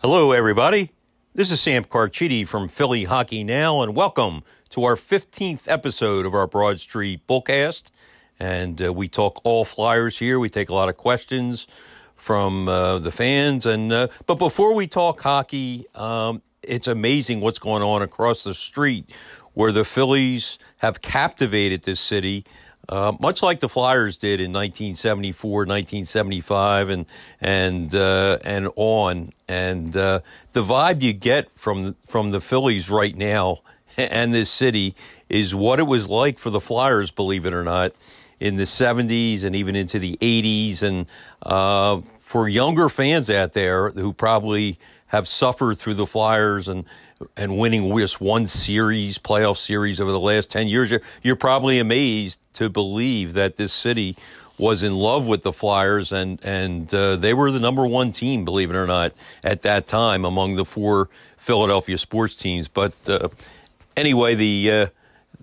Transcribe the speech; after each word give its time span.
Hello, 0.00 0.30
everybody. 0.30 0.92
This 1.34 1.50
is 1.50 1.60
Sam 1.60 1.82
Carchidi 1.82 2.46
from 2.46 2.68
Philly 2.68 3.02
Hockey 3.02 3.42
Now, 3.42 3.82
and 3.82 3.96
welcome 3.96 4.44
to 4.68 4.84
our 4.84 4.94
15th 4.94 5.66
episode 5.66 6.24
of 6.24 6.36
our 6.36 6.46
Broad 6.46 6.78
Street 6.78 7.26
Bullcast. 7.26 7.90
And 8.38 8.80
uh, 8.80 8.92
we 8.92 9.08
talk 9.08 9.40
all 9.42 9.64
Flyers 9.64 10.16
here. 10.16 10.38
We 10.38 10.50
take 10.50 10.68
a 10.68 10.74
lot 10.74 10.88
of 10.88 10.96
questions 10.96 11.66
from 12.14 12.68
uh, 12.68 13.00
the 13.00 13.10
fans. 13.10 13.66
And 13.66 13.92
uh, 13.92 14.06
but 14.26 14.36
before 14.36 14.72
we 14.72 14.86
talk 14.86 15.20
hockey, 15.20 15.84
um, 15.96 16.42
it's 16.62 16.86
amazing 16.86 17.40
what's 17.40 17.58
going 17.58 17.82
on 17.82 18.00
across 18.00 18.44
the 18.44 18.54
street, 18.54 19.10
where 19.54 19.72
the 19.72 19.84
Phillies 19.84 20.60
have 20.76 21.02
captivated 21.02 21.82
this 21.82 21.98
city. 21.98 22.44
Uh, 22.88 23.12
much 23.20 23.42
like 23.42 23.60
the 23.60 23.68
Flyers 23.68 24.16
did 24.16 24.40
in 24.40 24.52
1974, 24.52 25.50
1975, 25.66 26.88
and 26.88 27.06
and 27.40 27.94
uh, 27.94 28.38
and 28.44 28.68
on, 28.76 29.30
and 29.46 29.94
uh, 29.94 30.20
the 30.52 30.62
vibe 30.62 31.02
you 31.02 31.12
get 31.12 31.50
from 31.54 31.94
from 32.06 32.30
the 32.30 32.40
Phillies 32.40 32.88
right 32.88 33.14
now 33.14 33.60
and 33.98 34.32
this 34.32 34.50
city 34.50 34.94
is 35.28 35.54
what 35.54 35.80
it 35.80 35.86
was 35.86 36.08
like 36.08 36.38
for 36.38 36.50
the 36.50 36.60
Flyers, 36.60 37.10
believe 37.10 37.44
it 37.44 37.52
or 37.52 37.64
not, 37.64 37.92
in 38.40 38.56
the 38.56 38.64
70s 38.64 39.44
and 39.44 39.56
even 39.56 39.76
into 39.76 39.98
the 39.98 40.16
80s, 40.20 40.82
and 40.82 41.06
uh, 41.42 42.00
for 42.18 42.48
younger 42.48 42.88
fans 42.88 43.30
out 43.30 43.52
there 43.52 43.90
who 43.90 44.12
probably 44.12 44.78
have 45.06 45.26
suffered 45.26 45.78
through 45.78 45.94
the 45.94 46.06
Flyers 46.06 46.68
and 46.68 46.84
and 47.36 47.58
winning 47.58 47.96
just 47.98 48.20
one 48.20 48.46
series, 48.46 49.18
playoff 49.18 49.56
series 49.56 50.00
over 50.00 50.12
the 50.12 50.20
last 50.20 50.50
10 50.50 50.68
years, 50.68 50.90
you're, 50.90 51.00
you're 51.22 51.36
probably 51.36 51.80
amazed 51.80 52.40
to 52.54 52.68
believe 52.68 53.34
that 53.34 53.56
this 53.56 53.72
city 53.72 54.16
was 54.56 54.82
in 54.82 54.94
love 54.94 55.26
with 55.26 55.42
the 55.42 55.52
Flyers 55.52 56.12
and, 56.12 56.38
and 56.44 56.92
uh, 56.94 57.16
they 57.16 57.34
were 57.34 57.50
the 57.50 57.60
number 57.60 57.86
one 57.86 58.12
team, 58.12 58.44
believe 58.44 58.70
it 58.70 58.76
or 58.76 58.86
not, 58.86 59.12
at 59.42 59.62
that 59.62 59.86
time 59.86 60.24
among 60.24 60.56
the 60.56 60.64
four 60.64 61.08
Philadelphia 61.38 61.98
sports 61.98 62.36
teams. 62.36 62.68
But 62.68 62.92
uh, 63.08 63.28
anyway, 63.96 64.34
the. 64.34 64.90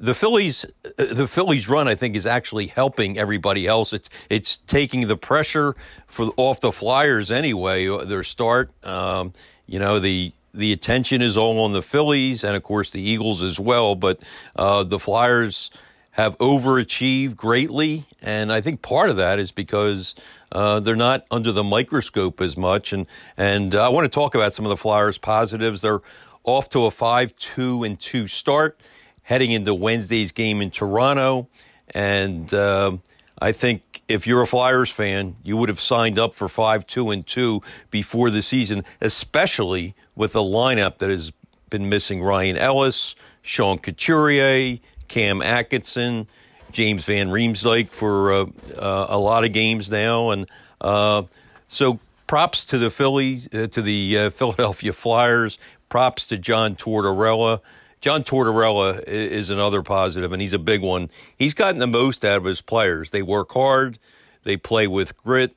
Uh, 0.02 0.06
the 0.06 0.14
Phillies, 0.14 0.66
uh, 0.86 1.14
the 1.14 1.28
Phillies 1.28 1.70
run, 1.70 1.88
I 1.88 1.96
think, 1.96 2.16
is 2.16 2.26
actually 2.26 2.68
helping 2.68 3.18
everybody 3.18 3.68
else. 3.68 3.94
It's 3.94 4.10
it's 4.30 4.58
taking 4.58 5.08
the 5.08 5.18
pressure 5.18 5.76
for 6.08 6.32
off 6.38 6.60
the 6.60 6.72
Flyers 6.72 7.32
anyway. 7.32 7.88
Their 8.06 8.24
start, 8.24 8.72
um, 8.86 9.34
you 9.68 9.80
know, 9.80 10.00
the 10.00 10.32
the 10.54 10.72
attention 10.72 11.22
is 11.22 11.38
all 11.38 11.60
on 11.60 11.74
the 11.74 11.82
Phillies 11.82 12.44
and, 12.44 12.56
of 12.56 12.64
course, 12.64 12.92
the 12.92 13.02
Eagles 13.02 13.44
as 13.44 13.60
well. 13.60 13.96
But 13.96 14.24
uh, 14.56 14.84
the 14.84 15.00
Flyers 15.00 15.70
have 16.12 16.38
overachieved 16.38 17.36
greatly, 17.36 18.06
and 18.22 18.50
I 18.50 18.62
think 18.62 18.82
part 18.82 19.10
of 19.10 19.18
that 19.18 19.38
is 19.38 19.52
because 19.52 20.16
uh, 20.54 20.80
they're 20.80 20.96
not 20.96 21.26
under 21.30 21.52
the 21.52 21.64
microscope 21.64 22.40
as 22.40 22.56
much. 22.56 22.94
And 22.94 23.06
and 23.36 23.76
uh, 23.76 23.86
I 23.86 23.90
want 23.90 24.06
to 24.06 24.10
talk 24.10 24.34
about 24.34 24.54
some 24.54 24.66
of 24.66 24.70
the 24.70 24.78
Flyers' 24.78 25.18
positives. 25.18 25.82
They're 25.82 26.02
off 26.46 26.70
to 26.70 26.86
a 26.86 26.92
five-two 26.92 27.84
and 27.84 28.00
two 28.00 28.28
start, 28.28 28.80
heading 29.26 29.52
into 29.52 29.74
Wednesday's 29.74 30.32
game 30.32 30.62
in 30.62 30.72
Toronto, 30.72 31.50
and. 31.94 32.54
Uh, 32.54 32.98
I 33.38 33.52
think 33.52 34.02
if 34.08 34.28
you're 34.28 34.42
a 34.42 34.48
Flyers 34.48 34.90
fan, 34.90 35.36
you 35.44 35.58
would 35.58 35.68
have 35.68 35.82
signed 35.82 36.18
up 36.18 36.34
for 36.34 36.48
five, 36.48 36.88
two, 36.88 37.12
and 37.12 37.28
two 37.28 37.62
before 37.92 38.30
the 38.30 38.42
season, 38.42 38.86
especially 39.02 39.94
with 40.16 40.38
a 40.38 40.40
lineup 40.40 41.00
that 41.00 41.10
has 41.10 41.34
been 41.70 41.90
missing 41.90 42.24
Ryan 42.24 42.56
Ellis, 42.56 43.16
Sean 43.42 43.78
Couturier, 43.78 44.80
Cam 45.08 45.42
Atkinson, 45.42 46.28
James 46.72 47.06
Van 47.06 47.30
Riemsdyk 47.30 47.90
for 47.90 48.34
uh, 48.34 48.46
uh, 48.78 49.08
a 49.10 49.20
lot 49.20 49.44
of 49.44 49.54
games 49.54 49.90
now, 49.90 50.30
and 50.30 50.48
uh, 50.82 51.24
so 51.68 52.00
props 52.28 52.66
to 52.66 52.78
the 52.78 52.90
Philly, 52.90 53.42
uh, 53.54 53.68
to 53.68 53.82
the 53.82 54.18
uh, 54.18 54.30
Philadelphia 54.32 54.94
Flyers. 54.94 55.60
Props 55.88 56.28
to 56.28 56.38
John 56.38 56.76
Tortorella. 56.76 57.62
John 58.06 58.24
Tortorella 58.24 59.04
is 59.08 59.50
another 59.50 59.82
positive, 59.82 60.32
and 60.32 60.40
he's 60.40 60.54
a 60.54 60.60
big 60.60 60.84
one. 60.84 61.10
He's 61.40 61.56
gotten 61.56 61.80
the 61.80 61.88
most 61.88 62.24
out 62.24 62.38
of 62.38 62.44
his 62.44 62.62
players. 62.62 63.10
They 63.10 63.24
work 63.24 63.52
hard, 63.52 63.98
they 64.44 64.58
play 64.58 64.86
with 64.86 65.18
grit, 65.18 65.56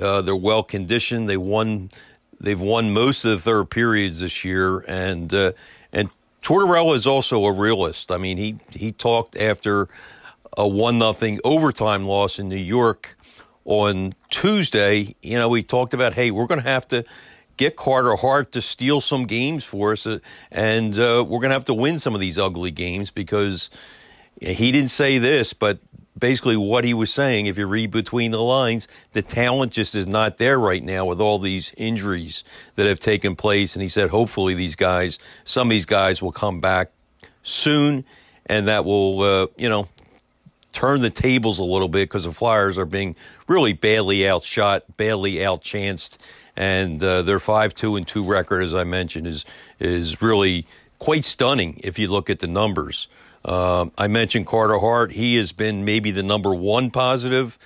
uh, 0.00 0.22
they're 0.22 0.34
well 0.34 0.62
conditioned. 0.62 1.28
They 1.28 1.36
won 1.36 1.90
They've 2.40 2.58
won 2.58 2.94
most 2.94 3.26
of 3.26 3.32
the 3.32 3.38
third 3.38 3.68
periods 3.68 4.20
this 4.20 4.42
year, 4.42 4.78
and 4.88 5.34
uh, 5.34 5.52
and 5.92 6.08
Tortorella 6.40 6.94
is 6.94 7.06
also 7.06 7.44
a 7.44 7.52
realist. 7.52 8.10
I 8.10 8.16
mean, 8.16 8.38
he 8.38 8.56
he 8.74 8.92
talked 8.92 9.36
after 9.36 9.86
a 10.56 10.66
one 10.66 10.96
nothing 10.96 11.40
overtime 11.44 12.06
loss 12.06 12.38
in 12.38 12.48
New 12.48 12.56
York 12.56 13.18
on 13.66 14.14
Tuesday. 14.30 15.14
You 15.20 15.38
know, 15.38 15.50
we 15.50 15.62
talked 15.62 15.92
about, 15.92 16.14
hey, 16.14 16.30
we're 16.30 16.46
going 16.46 16.62
to 16.62 16.68
have 16.68 16.88
to 16.88 17.04
get 17.56 17.76
Carter 17.76 18.16
Hart 18.16 18.52
to 18.52 18.62
steal 18.62 19.00
some 19.00 19.26
games 19.26 19.64
for 19.64 19.92
us, 19.92 20.06
uh, 20.06 20.18
and 20.50 20.98
uh, 20.98 21.24
we're 21.26 21.40
going 21.40 21.50
to 21.50 21.54
have 21.54 21.66
to 21.66 21.74
win 21.74 21.98
some 21.98 22.14
of 22.14 22.20
these 22.20 22.38
ugly 22.38 22.70
games 22.70 23.10
because 23.10 23.70
he 24.40 24.72
didn't 24.72 24.90
say 24.90 25.18
this, 25.18 25.52
but 25.52 25.78
basically 26.18 26.56
what 26.56 26.84
he 26.84 26.94
was 26.94 27.12
saying, 27.12 27.46
if 27.46 27.58
you 27.58 27.66
read 27.66 27.90
between 27.90 28.30
the 28.30 28.40
lines, 28.40 28.88
the 29.12 29.22
talent 29.22 29.72
just 29.72 29.94
is 29.94 30.06
not 30.06 30.38
there 30.38 30.58
right 30.58 30.82
now 30.82 31.04
with 31.04 31.20
all 31.20 31.38
these 31.38 31.74
injuries 31.76 32.44
that 32.76 32.86
have 32.86 33.00
taken 33.00 33.34
place. 33.34 33.74
And 33.74 33.82
he 33.82 33.88
said, 33.88 34.10
hopefully, 34.10 34.54
these 34.54 34.76
guys, 34.76 35.18
some 35.44 35.68
of 35.68 35.70
these 35.70 35.86
guys 35.86 36.22
will 36.22 36.32
come 36.32 36.60
back 36.60 36.90
soon, 37.42 38.04
and 38.46 38.68
that 38.68 38.84
will, 38.84 39.20
uh, 39.20 39.46
you 39.56 39.68
know, 39.68 39.88
turn 40.72 41.02
the 41.02 41.10
tables 41.10 41.58
a 41.58 41.64
little 41.64 41.88
bit 41.88 42.08
because 42.08 42.24
the 42.24 42.32
Flyers 42.32 42.78
are 42.78 42.86
being 42.86 43.16
really 43.46 43.72
badly 43.72 44.28
outshot, 44.28 44.84
badly 44.96 45.34
outchanced, 45.34 46.18
and 46.56 47.02
uh, 47.02 47.22
their 47.22 47.38
five-two 47.38 47.96
and 47.96 48.06
two 48.06 48.24
record, 48.24 48.62
as 48.62 48.74
I 48.74 48.84
mentioned, 48.84 49.26
is 49.26 49.44
is 49.78 50.22
really 50.22 50.66
quite 50.98 51.24
stunning 51.24 51.80
if 51.82 51.98
you 51.98 52.08
look 52.08 52.30
at 52.30 52.38
the 52.38 52.46
numbers. 52.46 53.08
Uh, 53.44 53.86
I 53.98 54.08
mentioned 54.08 54.46
Carter 54.46 54.78
Hart. 54.78 55.12
He 55.12 55.36
has 55.36 55.52
been 55.52 55.84
maybe 55.84 56.10
the 56.12 56.22
number 56.22 56.54
one 56.54 56.90
positive. 56.90 57.58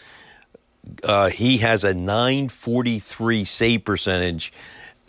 Uh, 1.03 1.29
he 1.29 1.59
has 1.59 1.85
a 1.85 1.93
943 1.93 3.45
save 3.45 3.85
percentage. 3.85 4.53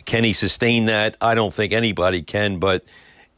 Can 0.04 0.24
he 0.24 0.32
sustain 0.32 0.86
that? 0.86 1.16
I 1.20 1.34
don't 1.34 1.54
think 1.54 1.72
anybody 1.72 2.22
can, 2.22 2.58
but 2.58 2.84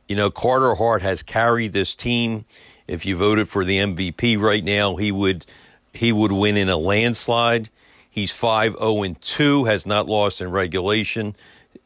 you 0.08 0.16
know, 0.16 0.30
Carter 0.30 0.74
Hart 0.74 1.02
has 1.02 1.22
carried 1.22 1.72
this 1.72 1.94
team. 1.94 2.44
If 2.88 3.06
you 3.06 3.16
voted 3.16 3.48
for 3.48 3.64
the 3.64 3.78
MVP 3.78 4.40
right 4.40 4.64
now, 4.64 4.96
he 4.96 5.12
would 5.12 5.46
he 5.92 6.12
would 6.12 6.32
win 6.32 6.56
in 6.56 6.68
a 6.68 6.76
landslide. 6.76 7.70
He's 8.10 8.32
5-0 8.32 9.06
and 9.06 9.20
2, 9.20 9.64
has 9.64 9.86
not 9.86 10.06
lost 10.06 10.40
in 10.40 10.50
regulation 10.50 11.36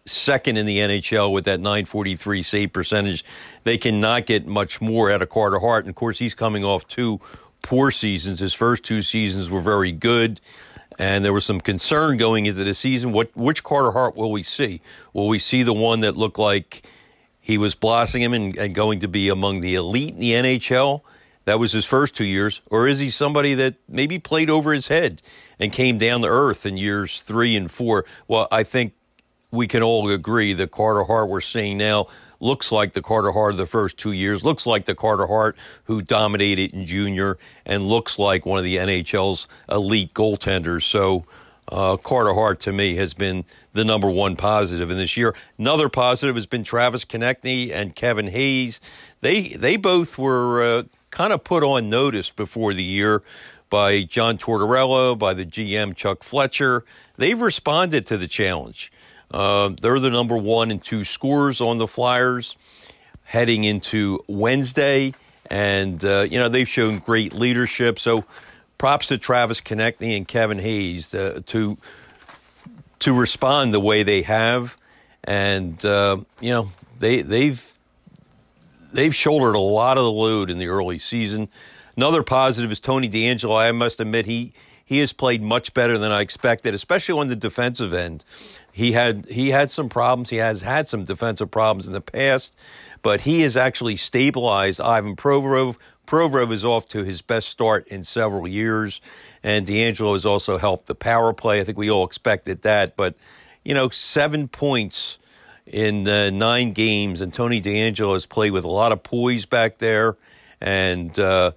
second 0.07 0.57
in 0.57 0.67
the 0.67 0.79
NHL 0.79 1.33
with 1.33 1.45
that 1.47 1.61
943 1.61 2.43
save 2.43 2.73
percentage. 2.73 3.25
They 3.65 3.79
cannot 3.79 4.27
get 4.27 4.47
much 4.47 4.81
more 4.81 5.11
out 5.11 5.23
of 5.23 5.29
Carter 5.29 5.59
Hart. 5.59 5.85
And 5.85 5.91
of 5.91 5.97
course, 5.97 6.19
he's 6.19 6.35
coming 6.35 6.65
off 6.65 6.87
two 6.89 7.21
poor 7.63 7.91
seasons. 7.91 8.41
His 8.41 8.55
first 8.55 8.85
two 8.85 9.03
seasons 9.03 9.51
were 9.51 9.61
very 9.61 9.93
good. 9.93 10.41
And 10.99 11.25
there 11.25 11.33
was 11.33 11.45
some 11.45 11.61
concern 11.61 12.19
going 12.19 12.47
into 12.47 12.63
the 12.63 12.75
season. 12.75 13.13
What 13.13 13.35
which 13.37 13.65
Carter 13.65 13.91
Hart 13.91 14.17
will 14.17 14.31
we 14.31 14.43
see? 14.45 14.81
Will 15.13 15.27
we 15.27 15.41
see 15.41 15.65
the 15.65 15.73
one 15.73 16.01
that 16.01 16.17
looked 16.17 16.39
like 16.39 16.87
he 17.41 17.59
was 17.59 17.75
blossoming 17.75 18.33
and, 18.33 18.57
and 18.57 18.75
going 18.75 19.01
to 19.01 19.09
be 19.09 19.29
among 19.29 19.61
the 19.61 19.75
elite 19.75 20.15
in 20.15 20.21
the 20.21 20.33
NHL? 20.33 21.01
That 21.45 21.59
was 21.59 21.73
his 21.73 21.85
first 21.85 22.17
two 22.17 22.25
years. 22.25 22.63
Or 22.71 22.87
is 22.87 22.99
he 22.99 23.11
somebody 23.11 23.55
that 23.55 23.75
maybe 23.89 24.19
played 24.19 24.51
over 24.51 24.73
his 24.73 24.89
head 24.89 25.23
and 25.59 25.73
came 25.73 25.99
down 25.99 26.23
to 26.23 26.29
earth 26.29 26.67
in 26.67 26.77
years 26.77 27.23
three 27.23 27.57
and 27.57 27.71
four? 27.71 28.05
Well, 28.29 28.49
I 28.51 28.63
think 28.65 28.95
we 29.51 29.67
can 29.67 29.83
all 29.83 30.09
agree 30.11 30.53
the 30.53 30.67
Carter 30.67 31.05
Hart 31.05 31.29
we're 31.29 31.41
seeing 31.41 31.79
now 31.79 32.09
looks 32.41 32.71
like 32.71 32.93
the 32.93 33.03
Carter 33.03 33.33
Hart 33.33 33.53
of 33.53 33.57
the 33.57 33.67
first 33.67 33.97
two 33.97 34.13
years, 34.13 34.45
looks 34.45 34.67
like 34.67 34.85
the 34.85 34.95
Carter 34.95 35.27
Hart 35.27 35.57
who 35.85 36.03
dominated 36.03 36.75
in 36.75 36.87
junior, 36.87 37.39
and 37.65 37.89
looks 37.89 38.19
like 38.19 38.45
one 38.45 38.59
of 38.59 38.65
the 38.65 38.77
NHL's 38.77 39.49
elite 39.71 40.13
goaltenders. 40.15 40.83
So, 40.83 41.25
uh, 41.69 41.97
Carter 41.97 42.35
Hart 42.35 42.61
to 42.61 42.73
me 42.73 42.95
has 42.97 43.15
been 43.15 43.45
the 43.73 43.85
number 43.85 44.09
one 44.11 44.37
positive 44.37 44.91
in 44.91 44.99
this 44.99 45.17
year. 45.17 45.35
Another 45.59 45.89
positive 45.89 46.35
has 46.35 46.45
been 46.45 46.63
Travis 46.63 47.07
Konecny 47.07 47.73
and 47.73 47.97
Kevin 47.97 48.29
Hayes. 48.29 48.81
They 49.23 49.49
they 49.49 49.77
both 49.77 50.19
were 50.19 50.63
uh, 50.63 50.83
kind 51.15 51.33
of 51.33 51.45
put 51.45 51.63
on 51.63 51.89
notice 51.89 52.31
before 52.31 52.75
the 52.75 52.83
year 52.83 53.23
by 53.71 54.03
John 54.03 54.37
Tortorella, 54.37 55.17
by 55.17 55.33
the 55.33 55.47
GM 55.47 55.95
Chuck 55.95 56.25
Fletcher. 56.25 56.85
They've 57.17 57.41
responded 57.41 58.09
to 58.09 58.19
the 58.19 58.27
challenge. 58.27 58.93
Uh, 59.31 59.71
they're 59.81 60.01
the 60.01 60.11
number 60.11 60.37
one 60.37 60.73
and 60.73 60.83
two 60.83 61.05
scorers 61.05 61.61
on 61.61 61.79
the 61.79 61.87
Flyers 61.87 62.57
heading 63.23 63.63
into 63.63 64.25
Wednesday. 64.27 65.15
And, 65.49 66.05
uh, 66.05 66.27
you 66.29 66.41
know, 66.41 66.49
they've 66.49 66.69
shown 66.69 66.99
great 66.99 67.33
leadership. 67.33 68.01
So 68.01 68.25
props 68.77 69.07
to 69.09 69.19
Travis 69.19 69.61
Konecny 69.61 70.17
and 70.17 70.27
Kevin 70.27 70.59
Hayes 70.59 71.11
to, 71.11 71.43
to, 71.43 71.79
to 72.99 73.13
respond 73.15 73.73
the 73.73 73.81
way 73.81 74.03
they 74.03 74.23
have. 74.23 74.77
And, 75.23 75.83
uh, 75.85 76.17
you 76.41 76.51
know, 76.51 76.73
they, 76.99 77.23
they've, 77.23 77.74
they've 78.95 79.15
shouldered 79.15 79.55
a 79.55 79.61
lot 79.61 79.99
of 79.99 80.05
the 80.05 80.11
load 80.11 80.51
in 80.51 80.59
the 80.59 80.69
early 80.69 80.99
season. 80.99 81.49
Another 81.97 82.23
positive 82.23 82.73
is 82.73 82.81
Tony 82.81 83.09
DeAngelo. 83.09 83.57
I 83.57 83.71
must 83.73 84.01
admit, 84.01 84.27
he, 84.27 84.53
he 84.85 84.99
has 84.99 85.13
played 85.13 85.43
much 85.43 85.75
better 85.75 85.99
than 85.99 86.13
I 86.13 86.21
expected, 86.21 86.75
especially 86.75 87.21
on 87.21 87.29
the 87.29 87.37
defensive 87.37 87.93
end. 87.93 88.25
He 88.73 88.93
had 88.93 89.27
he 89.27 89.51
had 89.51 89.71
some 89.71 89.89
problems. 89.89 90.31
He 90.31 90.37
has 90.37 90.63
had 90.63 90.89
some 90.89 91.05
defensive 91.05 91.51
problems 91.51 91.87
in 91.87 91.93
the 91.93 92.01
past, 92.01 92.57
but 93.03 93.21
he 93.23 93.41
has 93.43 93.57
actually 93.57 93.97
stabilized 93.97 94.81
Ivan 94.81 95.17
Provorov. 95.17 95.77
Provorov 96.07 96.53
is 96.53 96.65
off 96.65 96.87
to 96.89 97.05
his 97.05 97.23
best 97.23 97.49
start 97.49 97.89
in 97.89 98.05
several 98.05 98.47
years, 98.47 99.01
and 99.43 99.67
DeAngelo 99.67 100.13
has 100.13 100.27
also 100.27 100.59
helped 100.59 100.87
the 100.87 100.95
power 100.95 101.33
play. 101.33 101.61
I 101.61 101.65
think 101.65 101.79
we 101.79 101.91
all 101.91 102.05
expected 102.05 102.63
that, 102.63 102.97
but 102.97 103.15
you 103.65 103.73
know, 103.73 103.89
seven 103.89 104.49
points 104.49 105.19
in 105.67 106.07
uh, 106.09 106.31
nine 106.31 106.73
games, 106.73 107.21
and 107.21 107.33
Tony 107.33 107.61
DeAngelo 107.61 108.13
has 108.13 108.27
played 108.27 108.53
with 108.53 108.65
a 108.65 108.71
lot 108.71 108.93
of 108.93 109.03
poise 109.03 109.47
back 109.47 109.79
there, 109.79 110.17
and 110.61 111.19
uh, 111.19 111.53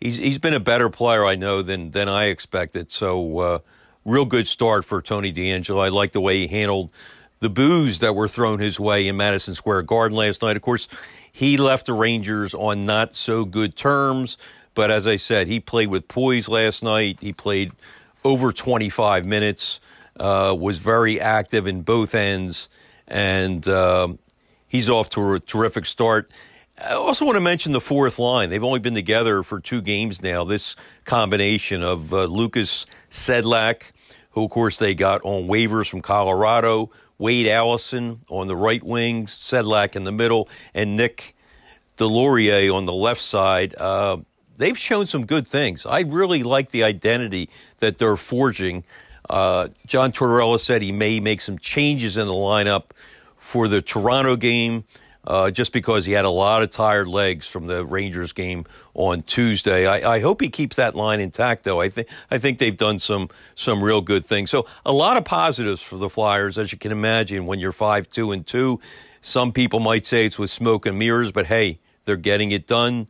he's 0.00 0.16
he's 0.16 0.38
been 0.38 0.54
a 0.54 0.60
better 0.60 0.90
player, 0.90 1.24
I 1.24 1.36
know, 1.36 1.62
than 1.62 1.90
than 1.90 2.08
I 2.08 2.26
expected. 2.26 2.90
So. 2.90 3.38
Uh, 3.38 3.58
real 4.04 4.24
good 4.24 4.48
start 4.48 4.84
for 4.84 5.00
Tony 5.00 5.32
DeAngelo. 5.32 5.80
I 5.80 5.88
like 5.88 6.10
the 6.10 6.20
way 6.20 6.38
he 6.38 6.46
handled 6.48 6.90
the 7.42 7.50
boos 7.50 7.98
that 7.98 8.14
were 8.14 8.28
thrown 8.28 8.60
his 8.60 8.78
way 8.78 9.08
in 9.08 9.16
Madison 9.16 9.54
Square 9.54 9.82
Garden 9.82 10.16
last 10.16 10.42
night. 10.42 10.56
Of 10.56 10.62
course, 10.62 10.88
he 11.30 11.56
left 11.56 11.86
the 11.86 11.92
Rangers 11.92 12.54
on 12.54 12.86
not 12.86 13.14
so 13.14 13.44
good 13.44 13.76
terms, 13.76 14.38
but 14.74 14.90
as 14.90 15.06
I 15.06 15.16
said, 15.16 15.48
he 15.48 15.58
played 15.58 15.88
with 15.88 16.06
poise 16.06 16.48
last 16.48 16.82
night. 16.82 17.18
He 17.20 17.32
played 17.32 17.72
over 18.24 18.52
25 18.52 19.26
minutes, 19.26 19.80
uh, 20.20 20.54
was 20.58 20.78
very 20.78 21.20
active 21.20 21.66
in 21.66 21.82
both 21.82 22.14
ends, 22.14 22.68
and 23.12 23.68
uh, 23.68 24.08
he's 24.66 24.88
off 24.88 25.10
to 25.10 25.34
a 25.34 25.40
terrific 25.40 25.84
start. 25.84 26.32
I 26.78 26.94
also 26.94 27.26
want 27.26 27.36
to 27.36 27.40
mention 27.40 27.72
the 27.72 27.80
fourth 27.80 28.18
line. 28.18 28.48
They've 28.48 28.64
only 28.64 28.80
been 28.80 28.94
together 28.94 29.42
for 29.42 29.60
two 29.60 29.82
games 29.82 30.22
now. 30.22 30.44
This 30.44 30.74
combination 31.04 31.82
of 31.82 32.12
uh, 32.12 32.24
Lucas 32.24 32.86
Sedlak, 33.10 33.92
who, 34.30 34.44
of 34.44 34.50
course, 34.50 34.78
they 34.78 34.94
got 34.94 35.20
on 35.24 35.46
waivers 35.46 35.90
from 35.90 36.00
Colorado, 36.00 36.90
Wade 37.18 37.46
Allison 37.46 38.22
on 38.28 38.48
the 38.48 38.56
right 38.56 38.82
wing, 38.82 39.26
Sedlak 39.26 39.94
in 39.94 40.04
the 40.04 40.12
middle, 40.12 40.48
and 40.72 40.96
Nick 40.96 41.36
Deslauriers 41.98 42.74
on 42.74 42.86
the 42.86 42.94
left 42.94 43.20
side. 43.20 43.74
Uh, 43.76 44.16
they've 44.56 44.78
shown 44.78 45.06
some 45.06 45.26
good 45.26 45.46
things. 45.46 45.84
I 45.84 46.00
really 46.00 46.42
like 46.42 46.70
the 46.70 46.84
identity 46.84 47.50
that 47.78 47.98
they're 47.98 48.16
forging. 48.16 48.84
Uh, 49.28 49.68
John 49.86 50.12
Tortorella 50.12 50.60
said 50.60 50.82
he 50.82 50.92
may 50.92 51.20
make 51.20 51.40
some 51.40 51.58
changes 51.58 52.16
in 52.16 52.26
the 52.26 52.32
lineup 52.32 52.90
for 53.38 53.68
the 53.68 53.82
Toronto 53.82 54.36
game 54.36 54.84
uh, 55.26 55.50
just 55.50 55.72
because 55.72 56.04
he 56.04 56.12
had 56.12 56.24
a 56.24 56.30
lot 56.30 56.62
of 56.62 56.70
tired 56.70 57.08
legs 57.08 57.46
from 57.46 57.66
the 57.66 57.84
Rangers 57.84 58.32
game 58.32 58.64
on 58.94 59.22
Tuesday. 59.22 59.86
I, 59.86 60.14
I, 60.14 60.20
hope 60.20 60.40
he 60.40 60.48
keeps 60.48 60.76
that 60.76 60.94
line 60.94 61.20
intact, 61.20 61.64
though. 61.64 61.80
I 61.80 61.88
think 61.88 62.08
I 62.30 62.38
think 62.38 62.58
they've 62.58 62.76
done 62.76 62.98
some 62.98 63.30
some 63.54 63.82
real 63.82 64.00
good 64.00 64.24
things. 64.24 64.50
So 64.50 64.66
a 64.84 64.92
lot 64.92 65.16
of 65.16 65.24
positives 65.24 65.80
for 65.80 65.96
the 65.96 66.10
Flyers, 66.10 66.58
as 66.58 66.72
you 66.72 66.78
can 66.78 66.92
imagine. 66.92 67.46
When 67.46 67.60
you're 67.60 67.72
five 67.72 68.10
two 68.10 68.32
and 68.32 68.46
two, 68.46 68.80
some 69.20 69.52
people 69.52 69.80
might 69.80 70.06
say 70.06 70.26
it's 70.26 70.38
with 70.38 70.50
smoke 70.50 70.86
and 70.86 70.98
mirrors, 70.98 71.30
but 71.30 71.46
hey, 71.46 71.78
they're 72.04 72.16
getting 72.16 72.50
it 72.50 72.66
done. 72.66 73.06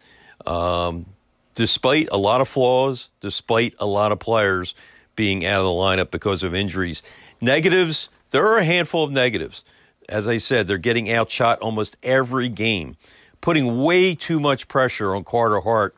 Um, 0.47 1.07
despite 1.55 2.09
a 2.13 2.19
lot 2.19 2.41
of 2.41 2.49
flaws, 2.49 3.09
despite 3.21 3.75
a 3.79 3.87
lot 3.87 4.13
of 4.13 4.19
players 4.19 4.75
being 5.17 5.45
out 5.45 5.61
of 5.61 5.65
the 5.65 5.71
lineup 5.71 6.11
because 6.11 6.43
of 6.43 6.55
injuries. 6.55 7.03
Negatives, 7.41 8.09
there 8.31 8.47
are 8.47 8.59
a 8.59 8.65
handful 8.65 9.05
of 9.05 9.11
negatives 9.11 9.63
as 10.09 10.29
I 10.29 10.39
said, 10.39 10.67
they're 10.67 10.79
getting 10.79 11.11
outshot 11.11 11.61
almost 11.61 11.97
every 12.03 12.49
game, 12.49 12.97
putting 13.41 13.83
way 13.83 14.15
too 14.15 14.41
much 14.41 14.69
pressure 14.69 15.15
on 15.15 15.25
Carter 15.25 15.61
Hart. 15.61 15.97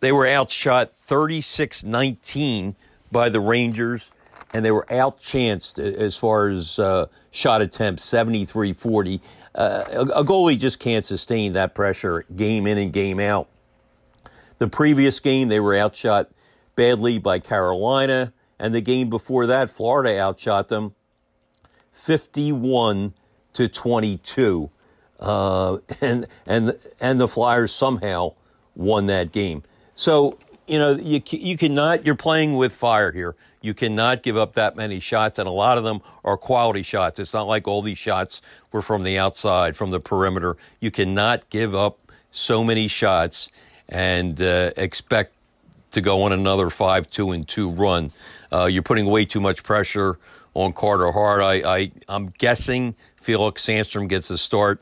They 0.00 0.12
were 0.12 0.26
outshot 0.26 0.94
36 0.94 1.84
19 1.84 2.76
by 3.10 3.28
the 3.28 3.40
Rangers, 3.40 4.10
and 4.52 4.64
they 4.64 4.70
were 4.70 4.86
outchanced 4.90 5.78
as 5.78 6.16
far 6.16 6.48
as 6.48 6.78
uh, 6.78 7.06
shot 7.30 7.62
attempts 7.62 8.04
73 8.04 8.72
40. 8.72 9.20
Uh, 9.54 9.84
a 10.14 10.24
goalie 10.24 10.58
just 10.58 10.80
can't 10.80 11.04
sustain 11.04 11.52
that 11.52 11.74
pressure 11.74 12.24
game 12.34 12.66
in 12.66 12.78
and 12.78 12.92
game 12.92 13.20
out. 13.20 13.48
The 14.58 14.68
previous 14.68 15.20
game, 15.20 15.48
they 15.48 15.60
were 15.60 15.76
outshot 15.76 16.30
badly 16.76 17.18
by 17.18 17.38
Carolina, 17.38 18.32
and 18.58 18.74
the 18.74 18.80
game 18.80 19.10
before 19.10 19.46
that, 19.46 19.70
Florida 19.70 20.20
outshot 20.20 20.68
them 20.68 20.94
51 21.92 23.14
to 23.54 23.68
22. 23.68 24.70
Uh, 25.18 25.78
and 26.00 26.26
and 26.46 26.76
and 27.00 27.20
the 27.20 27.28
Flyers 27.28 27.72
somehow 27.72 28.34
won 28.74 29.06
that 29.06 29.32
game. 29.32 29.62
So 29.94 30.38
you 30.66 30.78
know 30.78 30.92
you 30.92 31.22
you 31.30 31.56
cannot. 31.56 32.04
You're 32.04 32.16
playing 32.16 32.56
with 32.56 32.72
fire 32.72 33.12
here. 33.12 33.36
You 33.60 33.74
cannot 33.74 34.24
give 34.24 34.36
up 34.36 34.54
that 34.54 34.74
many 34.74 34.98
shots, 34.98 35.38
and 35.38 35.46
a 35.46 35.52
lot 35.52 35.78
of 35.78 35.84
them 35.84 36.00
are 36.24 36.36
quality 36.36 36.82
shots. 36.82 37.20
It's 37.20 37.32
not 37.32 37.44
like 37.44 37.68
all 37.68 37.82
these 37.82 37.98
shots 37.98 38.42
were 38.72 38.82
from 38.82 39.04
the 39.04 39.18
outside, 39.18 39.76
from 39.76 39.90
the 39.90 40.00
perimeter. 40.00 40.56
You 40.80 40.90
cannot 40.90 41.48
give 41.48 41.72
up 41.72 42.00
so 42.32 42.64
many 42.64 42.88
shots 42.88 43.50
and 43.88 44.42
uh, 44.42 44.72
expect 44.76 45.34
to 45.92 46.00
go 46.00 46.22
on 46.24 46.32
another 46.32 46.70
five 46.70 47.08
two 47.10 47.32
and 47.32 47.46
two 47.46 47.70
run. 47.70 48.10
Uh, 48.52 48.66
you're 48.66 48.82
putting 48.82 49.06
way 49.06 49.24
too 49.24 49.40
much 49.40 49.62
pressure 49.62 50.18
on 50.54 50.72
Carter 50.72 51.10
Hart. 51.10 51.40
I, 51.42 51.76
I 51.76 51.92
I'm 52.08 52.26
guessing 52.26 52.94
Felix 53.20 53.64
Sandstrom 53.64 54.08
gets 54.08 54.30
a 54.30 54.38
start 54.38 54.80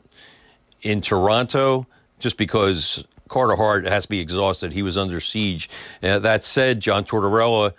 in 0.81 1.01
Toronto 1.01 1.87
just 2.19 2.37
because 2.37 3.03
Carter 3.27 3.55
Hart 3.55 3.85
has 3.85 4.03
to 4.03 4.09
be 4.09 4.19
exhausted. 4.19 4.73
He 4.73 4.83
was 4.83 4.97
under 4.97 5.19
siege. 5.19 5.69
Uh, 6.03 6.19
that 6.19 6.43
said, 6.43 6.79
John 6.79 7.05
Tortorella 7.05 7.73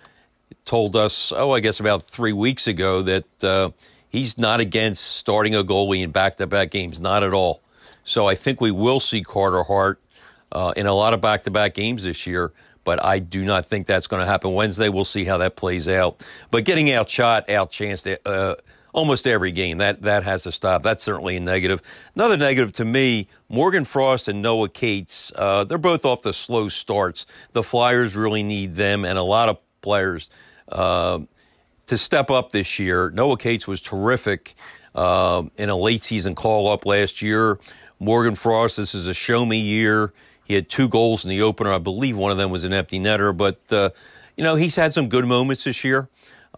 told 0.64 0.96
us, 0.96 1.32
oh, 1.34 1.52
I 1.52 1.60
guess 1.60 1.80
about 1.80 2.04
three 2.04 2.32
weeks 2.32 2.66
ago, 2.66 3.02
that 3.02 3.44
uh, 3.44 3.70
he's 4.08 4.38
not 4.38 4.60
against 4.60 5.02
starting 5.02 5.54
a 5.54 5.62
goalie 5.62 6.02
in 6.02 6.10
back 6.10 6.38
to 6.38 6.46
back 6.46 6.70
games, 6.70 7.00
not 7.00 7.22
at 7.22 7.34
all. 7.34 7.60
So 8.04 8.26
I 8.26 8.34
think 8.34 8.60
we 8.60 8.70
will 8.70 9.00
see 9.00 9.22
Carter 9.22 9.62
Hart 9.62 10.00
uh, 10.50 10.72
in 10.76 10.86
a 10.86 10.94
lot 10.94 11.14
of 11.14 11.20
back 11.20 11.44
to 11.44 11.50
back 11.50 11.74
games 11.74 12.04
this 12.04 12.26
year 12.26 12.52
but 12.84 13.02
I 13.04 13.18
do 13.18 13.44
not 13.44 13.66
think 13.66 13.86
that's 13.86 14.06
going 14.06 14.20
to 14.20 14.26
happen 14.26 14.54
Wednesday. 14.54 14.88
We'll 14.88 15.04
see 15.04 15.24
how 15.24 15.38
that 15.38 15.56
plays 15.56 15.88
out. 15.88 16.24
But 16.50 16.64
getting 16.64 16.92
outshot, 16.92 17.48
outchanced 17.48 18.18
uh, 18.26 18.56
almost 18.92 19.26
every 19.26 19.50
game, 19.50 19.78
that, 19.78 20.02
that 20.02 20.22
has 20.24 20.44
to 20.44 20.52
stop. 20.52 20.82
That's 20.82 21.02
certainly 21.02 21.36
a 21.36 21.40
negative. 21.40 21.82
Another 22.14 22.36
negative 22.36 22.72
to 22.74 22.84
me, 22.84 23.28
Morgan 23.48 23.84
Frost 23.84 24.28
and 24.28 24.42
Noah 24.42 24.68
Cates, 24.68 25.32
uh, 25.34 25.64
they're 25.64 25.78
both 25.78 26.04
off 26.04 26.22
the 26.22 26.32
slow 26.32 26.68
starts. 26.68 27.26
The 27.52 27.62
Flyers 27.62 28.16
really 28.16 28.42
need 28.42 28.74
them 28.74 29.04
and 29.04 29.18
a 29.18 29.22
lot 29.22 29.48
of 29.48 29.58
players 29.80 30.30
uh, 30.68 31.20
to 31.86 31.98
step 31.98 32.30
up 32.30 32.52
this 32.52 32.78
year. 32.78 33.10
Noah 33.10 33.36
Cates 33.36 33.66
was 33.66 33.80
terrific 33.80 34.54
uh, 34.94 35.42
in 35.56 35.68
a 35.68 35.76
late 35.76 36.02
season 36.02 36.34
call 36.34 36.68
up 36.68 36.86
last 36.86 37.22
year. 37.22 37.58
Morgan 37.98 38.34
Frost, 38.34 38.76
this 38.76 38.94
is 38.94 39.06
a 39.06 39.14
show 39.14 39.44
me 39.44 39.58
year. 39.58 40.12
He 40.44 40.54
had 40.54 40.68
two 40.68 40.88
goals 40.88 41.24
in 41.24 41.30
the 41.30 41.42
opener. 41.42 41.72
I 41.72 41.78
believe 41.78 42.16
one 42.16 42.32
of 42.32 42.38
them 42.38 42.50
was 42.50 42.64
an 42.64 42.72
empty 42.72 42.98
netter, 42.98 43.36
but 43.36 43.60
uh, 43.72 43.90
you 44.36 44.44
know 44.44 44.54
he's 44.54 44.76
had 44.76 44.92
some 44.92 45.08
good 45.08 45.24
moments 45.26 45.64
this 45.64 45.84
year. 45.84 46.08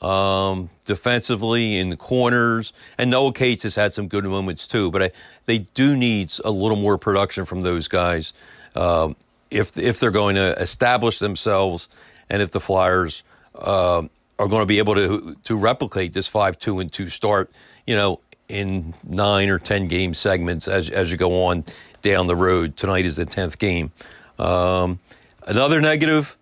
Um, 0.02 0.70
defensively 0.84 1.78
in 1.78 1.88
the 1.90 1.96
corners, 1.96 2.72
and 2.98 3.10
Noah 3.10 3.32
Cates 3.32 3.62
has 3.62 3.76
had 3.76 3.92
some 3.92 4.08
good 4.08 4.24
moments 4.24 4.66
too. 4.66 4.90
But 4.90 5.02
I, 5.02 5.10
they 5.46 5.58
do 5.58 5.96
need 5.96 6.32
a 6.44 6.50
little 6.50 6.76
more 6.76 6.98
production 6.98 7.44
from 7.44 7.62
those 7.62 7.86
guys 7.86 8.32
um, 8.74 9.16
if 9.50 9.78
if 9.78 10.00
they're 10.00 10.10
going 10.10 10.34
to 10.34 10.60
establish 10.60 11.20
themselves, 11.20 11.88
and 12.28 12.42
if 12.42 12.50
the 12.50 12.60
Flyers 12.60 13.22
uh, 13.54 14.02
are 14.38 14.48
going 14.48 14.62
to 14.62 14.66
be 14.66 14.78
able 14.78 14.94
to 14.96 15.36
to 15.44 15.56
replicate 15.56 16.12
this 16.12 16.26
five 16.26 16.58
two 16.58 16.80
and 16.80 16.92
two 16.92 17.08
start. 17.08 17.50
You 17.86 17.94
know, 17.94 18.20
in 18.48 18.94
nine 19.04 19.48
or 19.48 19.58
ten 19.58 19.88
game 19.88 20.14
segments 20.14 20.68
as 20.68 20.90
as 20.90 21.10
you 21.10 21.16
go 21.16 21.44
on 21.46 21.64
down 22.04 22.28
the 22.28 22.36
road. 22.36 22.76
Tonight 22.76 23.06
is 23.06 23.16
the 23.16 23.24
10th 23.24 23.58
game. 23.58 23.90
Um, 24.38 25.00
another 25.46 25.80
negative, 25.80 26.36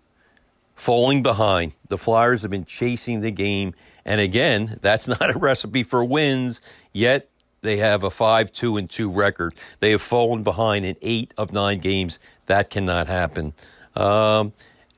falling 0.75 1.23
behind. 1.23 1.71
The 1.87 1.97
Flyers 1.97 2.43
have 2.43 2.51
been 2.51 2.65
chasing 2.65 3.21
the 3.21 3.31
game. 3.31 3.73
And 4.05 4.21
again, 4.21 4.77
that's 4.81 5.07
not 5.19 5.35
a 5.35 5.39
recipe 5.39 5.81
for 5.81 6.03
wins, 6.03 6.61
yet 6.91 7.29
they 7.61 7.77
have 7.77 8.03
a 8.03 8.11
5 8.11 8.51
2 8.51 8.77
and 8.77 8.89
2 8.89 9.09
record. 9.09 9.55
They 9.79 9.91
have 9.91 10.01
fallen 10.01 10.43
behind 10.43 10.85
in 10.85 10.97
eight 11.01 11.33
of 11.37 11.53
nine 11.53 11.79
games. 11.79 12.19
That 12.45 12.69
cannot 12.69 13.07
happen. 13.07 13.53
Um, 13.95 14.51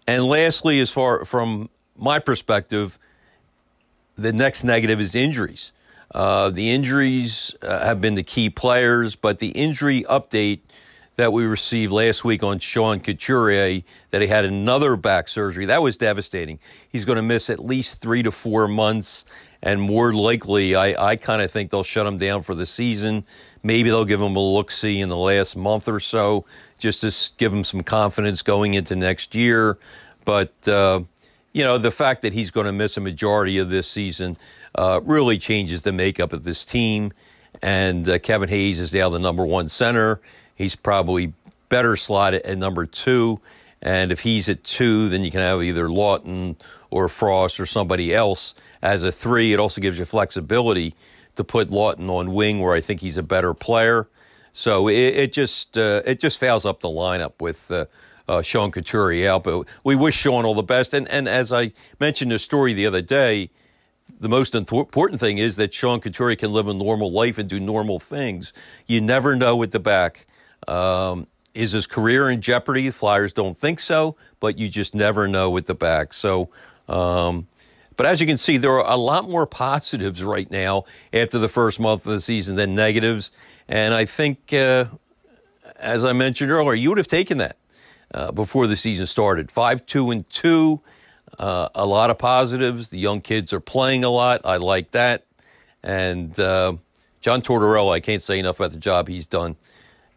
and 0.07 0.25
lastly, 0.25 0.79
as 0.79 0.89
far 0.89 1.25
from 1.25 1.69
my 1.95 2.17
perspective, 2.17 2.97
the 4.17 4.33
next 4.33 4.63
negative 4.63 4.99
is 4.99 5.13
injuries. 5.13 5.71
Uh, 6.15 6.49
the 6.49 6.71
injuries 6.71 7.53
uh, 7.61 7.85
have 7.85 7.99
been 7.99 8.15
the 8.15 8.23
key 8.23 8.49
players, 8.49 9.17
but 9.17 9.39
the 9.39 9.49
injury 9.49 10.03
update 10.03 10.61
that 11.17 11.33
we 11.33 11.45
received 11.45 11.91
last 11.91 12.23
week 12.23 12.41
on 12.41 12.57
Sean 12.57 13.01
Couturier 13.01 13.81
that 14.11 14.21
he 14.21 14.29
had 14.29 14.45
another 14.45 14.95
back 14.95 15.27
surgery 15.27 15.65
that 15.65 15.81
was 15.81 15.97
devastating. 15.97 16.57
He's 16.89 17.03
going 17.03 17.17
to 17.17 17.21
miss 17.21 17.49
at 17.49 17.59
least 17.59 18.01
three 18.01 18.23
to 18.23 18.31
four 18.31 18.69
months, 18.69 19.25
and 19.61 19.81
more 19.81 20.13
likely, 20.13 20.73
I, 20.73 21.11
I 21.11 21.15
kind 21.17 21.41
of 21.41 21.51
think 21.51 21.69
they'll 21.69 21.83
shut 21.83 22.07
him 22.07 22.17
down 22.17 22.43
for 22.43 22.55
the 22.55 22.65
season. 22.65 23.25
Maybe 23.61 23.89
they'll 23.89 24.05
give 24.05 24.21
him 24.21 24.37
a 24.37 24.39
look 24.39 24.71
see 24.71 25.01
in 25.01 25.09
the 25.09 25.17
last 25.17 25.57
month 25.57 25.89
or 25.89 25.99
so 25.99 26.45
just 26.77 27.01
to 27.01 27.33
give 27.37 27.51
him 27.51 27.65
some 27.65 27.83
confidence 27.83 28.41
going 28.41 28.73
into 28.73 28.95
next 28.95 29.35
year. 29.35 29.77
But 30.23 30.65
uh, 30.65 31.01
you 31.51 31.65
know, 31.65 31.77
the 31.77 31.91
fact 31.91 32.21
that 32.21 32.31
he's 32.31 32.51
going 32.51 32.67
to 32.67 32.73
miss 32.73 32.95
a 32.95 33.01
majority 33.01 33.57
of 33.57 33.69
this 33.69 33.89
season 33.89 34.37
uh, 34.75 35.01
really 35.03 35.37
changes 35.37 35.81
the 35.81 35.91
makeup 35.91 36.33
of 36.33 36.43
this 36.43 36.65
team. 36.65 37.13
And 37.61 38.07
uh, 38.07 38.19
Kevin 38.19 38.49
Hayes 38.49 38.79
is 38.79 38.93
now 38.93 39.09
the 39.09 39.19
number 39.19 39.45
one 39.45 39.69
center. 39.69 40.21
He's 40.55 40.75
probably 40.75 41.33
better 41.69 41.95
slotted 41.95 42.41
at 42.43 42.57
number 42.57 42.85
two. 42.85 43.39
And 43.81 44.11
if 44.11 44.21
he's 44.21 44.49
at 44.49 44.63
two, 44.63 45.09
then 45.09 45.23
you 45.23 45.31
can 45.31 45.41
have 45.41 45.61
either 45.61 45.87
Laughton 45.87 46.55
or 46.89 47.07
Frost 47.07 47.59
or 47.59 47.65
somebody 47.65 48.13
else 48.13 48.55
as 48.81 49.03
a 49.03 49.11
three. 49.11 49.53
It 49.53 49.59
also 49.59 49.81
gives 49.81 49.99
you 49.99 50.05
flexibility 50.05 50.95
to 51.35 51.43
put 51.43 51.69
Laughton 51.69 52.09
on 52.09 52.33
wing, 52.33 52.59
where 52.59 52.73
I 52.73 52.81
think 52.81 53.01
he's 53.01 53.17
a 53.17 53.23
better 53.23 53.53
player. 53.53 54.07
So 54.53 54.87
it, 54.87 54.95
it 54.95 55.33
just 55.33 55.77
uh, 55.77 56.01
it 56.05 56.19
just 56.19 56.39
fouls 56.39 56.65
up 56.65 56.79
the 56.79 56.87
lineup 56.87 57.33
with 57.39 57.69
uh, 57.69 57.85
uh, 58.27 58.41
Sean 58.41 58.71
Couturier 58.71 59.29
out. 59.29 59.43
But 59.43 59.65
we 59.83 59.95
wish 59.95 60.15
Sean 60.15 60.45
all 60.45 60.55
the 60.55 60.63
best. 60.63 60.93
And 60.93 61.07
and 61.09 61.27
as 61.27 61.51
I 61.51 61.73
mentioned 61.99 62.31
the 62.31 62.39
story 62.39 62.73
the 62.73 62.87
other 62.87 63.01
day, 63.01 63.49
the 64.19 64.29
most 64.29 64.55
important 64.55 65.19
thing 65.19 65.37
is 65.37 65.55
that 65.57 65.73
Sean 65.73 65.99
Couturier 65.99 66.35
can 66.35 66.51
live 66.51 66.67
a 66.67 66.73
normal 66.73 67.11
life 67.11 67.37
and 67.37 67.49
do 67.49 67.59
normal 67.59 67.99
things. 67.99 68.53
You 68.85 69.01
never 69.01 69.35
know 69.35 69.55
with 69.55 69.71
the 69.71 69.79
back. 69.79 70.27
Um, 70.67 71.27
is 71.53 71.71
his 71.71 71.87
career 71.87 72.29
in 72.29 72.41
jeopardy? 72.41 72.89
Flyers 72.91 73.33
don't 73.33 73.55
think 73.55 73.79
so, 73.79 74.15
but 74.39 74.57
you 74.57 74.69
just 74.69 74.93
never 74.93 75.27
know 75.27 75.49
with 75.49 75.65
the 75.65 75.73
back. 75.73 76.13
So, 76.13 76.49
um, 76.87 77.47
but 77.97 78.05
as 78.05 78.19
you 78.19 78.27
can 78.27 78.37
see, 78.37 78.57
there 78.57 78.71
are 78.71 78.91
a 78.91 78.97
lot 78.97 79.29
more 79.29 79.45
positives 79.45 80.21
right 80.21 80.49
now 80.51 80.83
after 81.13 81.39
the 81.39 81.47
first 81.47 81.79
month 81.79 82.05
of 82.05 82.11
the 82.11 82.21
season 82.21 82.55
than 82.55 82.75
negatives. 82.75 83.31
And 83.67 83.93
I 83.93 84.05
think, 84.05 84.51
uh, 84.53 84.85
as 85.77 86.03
I 86.03 86.13
mentioned 86.13 86.51
earlier, 86.51 86.73
you 86.73 86.89
would 86.89 86.97
have 86.97 87.07
taken 87.07 87.37
that 87.37 87.57
uh, 88.13 88.31
before 88.31 88.67
the 88.67 88.75
season 88.75 89.05
started. 89.05 89.51
Five, 89.51 89.85
two, 89.85 90.11
and 90.11 90.29
two. 90.29 90.81
Uh, 91.37 91.69
a 91.75 91.85
lot 91.85 92.09
of 92.09 92.17
positives. 92.17 92.89
The 92.89 92.99
young 92.99 93.21
kids 93.21 93.53
are 93.53 93.59
playing 93.59 94.03
a 94.03 94.09
lot. 94.09 94.41
I 94.45 94.57
like 94.57 94.91
that. 94.91 95.25
And 95.83 96.37
uh, 96.39 96.73
John 97.21 97.41
Tortorella, 97.41 97.93
I 97.93 97.99
can't 97.99 98.23
say 98.23 98.39
enough 98.39 98.59
about 98.59 98.71
the 98.71 98.77
job 98.77 99.07
he's 99.07 99.27
done. 99.27 99.55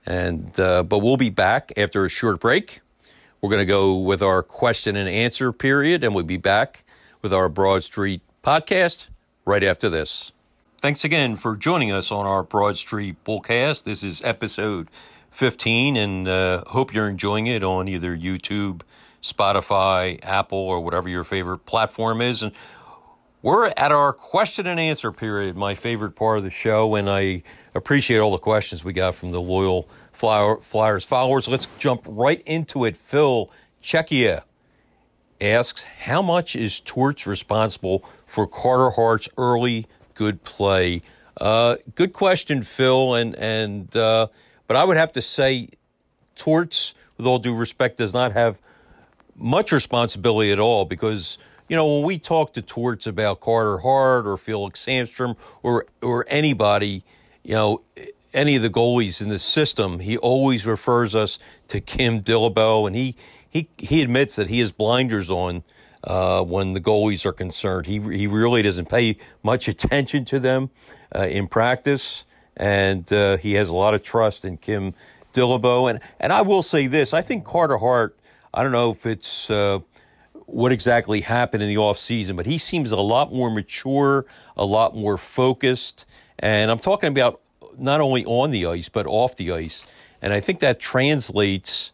And 0.06 0.58
uh, 0.58 0.82
but 0.82 1.00
we'll 1.00 1.16
be 1.16 1.30
back 1.30 1.72
after 1.76 2.04
a 2.04 2.08
short 2.08 2.40
break. 2.40 2.80
We're 3.40 3.50
going 3.50 3.60
to 3.60 3.66
go 3.66 3.98
with 3.98 4.22
our 4.22 4.42
question 4.42 4.96
and 4.96 5.08
answer 5.08 5.52
period, 5.52 6.02
and 6.02 6.14
we'll 6.14 6.24
be 6.24 6.38
back 6.38 6.84
with 7.22 7.32
our 7.32 7.48
Broad 7.48 7.84
Street 7.84 8.20
podcast 8.42 9.06
right 9.44 9.62
after 9.62 9.88
this. 9.88 10.32
Thanks 10.80 11.04
again 11.04 11.36
for 11.36 11.56
joining 11.56 11.92
us 11.92 12.10
on 12.10 12.26
our 12.26 12.42
Broad 12.42 12.76
Street 12.76 13.16
Bullcast. 13.24 13.84
This 13.84 14.02
is 14.02 14.22
episode 14.24 14.88
15, 15.32 15.96
and 15.96 16.28
uh, 16.28 16.64
hope 16.68 16.92
you're 16.94 17.08
enjoying 17.08 17.46
it 17.46 17.62
on 17.62 17.88
either 17.88 18.16
YouTube, 18.16 18.82
Spotify, 19.32 20.18
Apple, 20.22 20.58
or 20.58 20.80
whatever 20.80 21.08
your 21.08 21.24
favorite 21.24 21.66
platform 21.66 22.20
is. 22.20 22.42
And 22.42 22.52
we're 23.42 23.66
at 23.68 23.92
our 23.92 24.12
question 24.12 24.66
and 24.66 24.80
answer 24.80 25.12
period, 25.12 25.56
my 25.56 25.74
favorite 25.74 26.16
part 26.16 26.38
of 26.38 26.44
the 26.44 26.50
show, 26.50 26.94
and 26.94 27.08
I 27.08 27.42
appreciate 27.74 28.18
all 28.18 28.32
the 28.32 28.38
questions 28.38 28.84
we 28.84 28.92
got 28.92 29.14
from 29.14 29.30
the 29.30 29.40
loyal 29.40 29.88
Flyers 30.12 31.04
followers. 31.04 31.46
Let's 31.46 31.68
jump 31.78 32.02
right 32.08 32.42
into 32.44 32.84
it. 32.84 32.96
Phil 32.96 33.50
Czechia 33.82 34.42
asks, 35.40 35.84
How 35.84 36.20
much 36.20 36.56
is 36.56 36.80
Torts 36.80 37.26
responsible 37.26 38.04
for 38.26 38.46
Carter 38.46 38.90
Hart's 38.90 39.28
early 39.38 39.86
good 40.14 40.42
play? 40.42 41.02
Uh, 41.40 41.76
good 41.94 42.12
question, 42.12 42.62
Phil. 42.62 43.14
And, 43.14 43.36
and 43.36 43.94
uh, 43.96 44.26
But 44.66 44.76
I 44.76 44.82
would 44.82 44.96
have 44.96 45.12
to 45.12 45.22
say, 45.22 45.68
Torts, 46.34 46.94
with 47.16 47.26
all 47.26 47.38
due 47.38 47.54
respect, 47.54 47.98
does 47.98 48.12
not 48.12 48.32
have 48.32 48.60
much 49.38 49.72
responsibility 49.72 50.52
at 50.52 50.58
all 50.58 50.84
because 50.84 51.38
you 51.68 51.76
know, 51.76 51.96
when 51.96 52.04
we 52.04 52.18
talk 52.18 52.54
to 52.54 52.62
Torts 52.62 53.06
about 53.06 53.40
Carter 53.40 53.78
Hart 53.78 54.26
or 54.26 54.36
Felix 54.36 54.84
Sandstrom 54.84 55.36
or 55.62 55.86
or 56.02 56.24
anybody, 56.28 57.04
you 57.44 57.54
know, 57.54 57.82
any 58.32 58.56
of 58.56 58.62
the 58.62 58.70
goalies 58.70 59.20
in 59.20 59.28
the 59.28 59.38
system, 59.38 60.00
he 60.00 60.16
always 60.16 60.66
refers 60.66 61.14
us 61.14 61.38
to 61.68 61.80
Kim 61.80 62.22
Dillabaugh, 62.22 62.86
and 62.86 62.96
he 62.96 63.16
he 63.48 63.68
he 63.76 64.02
admits 64.02 64.36
that 64.36 64.48
he 64.48 64.60
has 64.60 64.72
blinders 64.72 65.30
on 65.30 65.62
uh, 66.04 66.42
when 66.42 66.72
the 66.72 66.80
goalies 66.80 67.26
are 67.26 67.32
concerned. 67.32 67.86
He 67.86 68.00
he 68.00 68.26
really 68.26 68.62
doesn't 68.62 68.88
pay 68.88 69.18
much 69.42 69.68
attention 69.68 70.24
to 70.26 70.38
them 70.38 70.70
uh, 71.14 71.26
in 71.26 71.48
practice, 71.48 72.24
and 72.56 73.10
uh, 73.12 73.36
he 73.36 73.54
has 73.54 73.68
a 73.68 73.74
lot 73.74 73.94
of 73.94 74.02
trust 74.02 74.44
in 74.44 74.56
Kim 74.56 74.94
Dillabaugh. 75.34 75.90
And 75.90 76.00
and 76.18 76.32
I 76.32 76.42
will 76.42 76.62
say 76.62 76.86
this: 76.86 77.12
I 77.12 77.20
think 77.20 77.44
Carter 77.44 77.78
Hart. 77.78 78.14
I 78.58 78.64
don't 78.64 78.72
know 78.72 78.90
if 78.90 79.06
it's 79.06 79.48
uh, 79.50 79.78
what 80.32 80.72
exactly 80.72 81.20
happened 81.20 81.62
in 81.62 81.68
the 81.68 81.76
off 81.76 81.96
season, 81.96 82.34
but 82.34 82.44
he 82.44 82.58
seems 82.58 82.90
a 82.90 82.96
lot 82.96 83.32
more 83.32 83.52
mature, 83.52 84.26
a 84.56 84.64
lot 84.64 84.96
more 84.96 85.16
focused. 85.16 86.06
And 86.40 86.68
I'm 86.68 86.80
talking 86.80 87.08
about 87.08 87.40
not 87.78 88.00
only 88.00 88.24
on 88.24 88.50
the 88.50 88.66
ice, 88.66 88.88
but 88.88 89.06
off 89.06 89.36
the 89.36 89.52
ice. 89.52 89.86
And 90.20 90.32
I 90.32 90.40
think 90.40 90.58
that 90.58 90.80
translates 90.80 91.92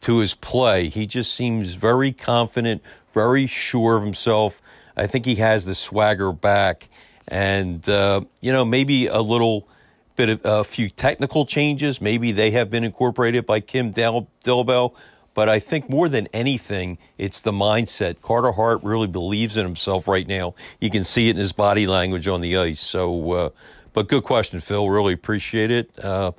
to 0.00 0.16
his 0.16 0.32
play. 0.32 0.88
He 0.88 1.06
just 1.06 1.34
seems 1.34 1.74
very 1.74 2.12
confident, 2.12 2.80
very 3.12 3.46
sure 3.46 3.98
of 3.98 4.02
himself. 4.02 4.62
I 4.96 5.06
think 5.06 5.26
he 5.26 5.34
has 5.34 5.66
the 5.66 5.74
swagger 5.74 6.32
back. 6.32 6.88
And, 7.28 7.86
uh, 7.90 8.22
you 8.40 8.52
know, 8.52 8.64
maybe 8.64 9.06
a 9.08 9.20
little 9.20 9.68
bit 10.14 10.30
of 10.30 10.40
a 10.44 10.64
few 10.64 10.88
technical 10.88 11.44
changes. 11.44 12.00
Maybe 12.00 12.32
they 12.32 12.52
have 12.52 12.70
been 12.70 12.84
incorporated 12.84 13.44
by 13.44 13.60
Kim 13.60 13.90
Dil- 13.90 14.28
Dillabaugh. 14.42 14.94
But 15.36 15.50
I 15.50 15.60
think 15.60 15.90
more 15.90 16.08
than 16.08 16.28
anything, 16.32 16.96
it's 17.18 17.40
the 17.40 17.52
mindset. 17.52 18.22
Carter 18.22 18.52
Hart 18.52 18.82
really 18.82 19.06
believes 19.06 19.58
in 19.58 19.66
himself 19.66 20.08
right 20.08 20.26
now. 20.26 20.54
You 20.80 20.88
can 20.90 21.04
see 21.04 21.28
it 21.28 21.32
in 21.32 21.36
his 21.36 21.52
body 21.52 21.86
language 21.86 22.26
on 22.26 22.40
the 22.40 22.56
ice. 22.56 22.80
So, 22.80 23.32
uh, 23.32 23.50
but 23.92 24.08
good 24.08 24.24
question, 24.24 24.60
Phil. 24.60 24.88
Really 24.88 25.12
appreciate 25.12 25.70
it. 25.70 25.90
Uh, 26.02 26.32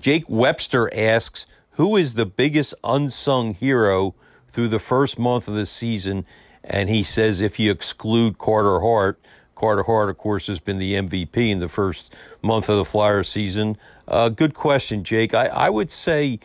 Jake 0.00 0.28
Webster 0.28 0.94
asks, 0.94 1.46
who 1.70 1.96
is 1.96 2.12
the 2.12 2.26
biggest 2.26 2.74
unsung 2.84 3.54
hero 3.54 4.14
through 4.50 4.68
the 4.68 4.78
first 4.78 5.18
month 5.18 5.48
of 5.48 5.54
the 5.54 5.64
season? 5.64 6.26
And 6.62 6.90
he 6.90 7.02
says, 7.02 7.40
if 7.40 7.58
you 7.58 7.70
exclude 7.70 8.36
Carter 8.36 8.80
Hart, 8.80 9.18
Carter 9.54 9.84
Hart, 9.84 10.10
of 10.10 10.18
course, 10.18 10.48
has 10.48 10.60
been 10.60 10.76
the 10.76 10.92
MVP 10.92 11.50
in 11.50 11.60
the 11.60 11.70
first 11.70 12.14
month 12.42 12.68
of 12.68 12.76
the 12.76 12.84
Flyer 12.84 13.24
season. 13.24 13.78
Uh, 14.06 14.28
good 14.28 14.52
question, 14.52 15.04
Jake. 15.04 15.32
I, 15.32 15.46
I 15.46 15.70
would 15.70 15.90
say 15.90 16.38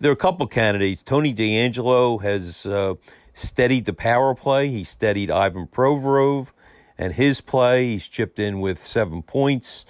there 0.00 0.10
are 0.10 0.14
a 0.14 0.16
couple 0.16 0.44
of 0.44 0.50
candidates. 0.50 1.02
Tony 1.02 1.34
DeAngelo 1.34 2.22
has 2.22 2.64
uh, 2.64 2.94
steadied 3.34 3.84
the 3.84 3.92
power 3.92 4.34
play. 4.34 4.68
He 4.68 4.82
steadied 4.82 5.30
Ivan 5.30 5.66
Provorov 5.66 6.52
and 6.96 7.12
his 7.12 7.40
play. 7.42 7.92
He's 7.92 8.08
chipped 8.08 8.38
in 8.38 8.60
with 8.60 8.78
seven 8.78 9.22
points 9.22 9.84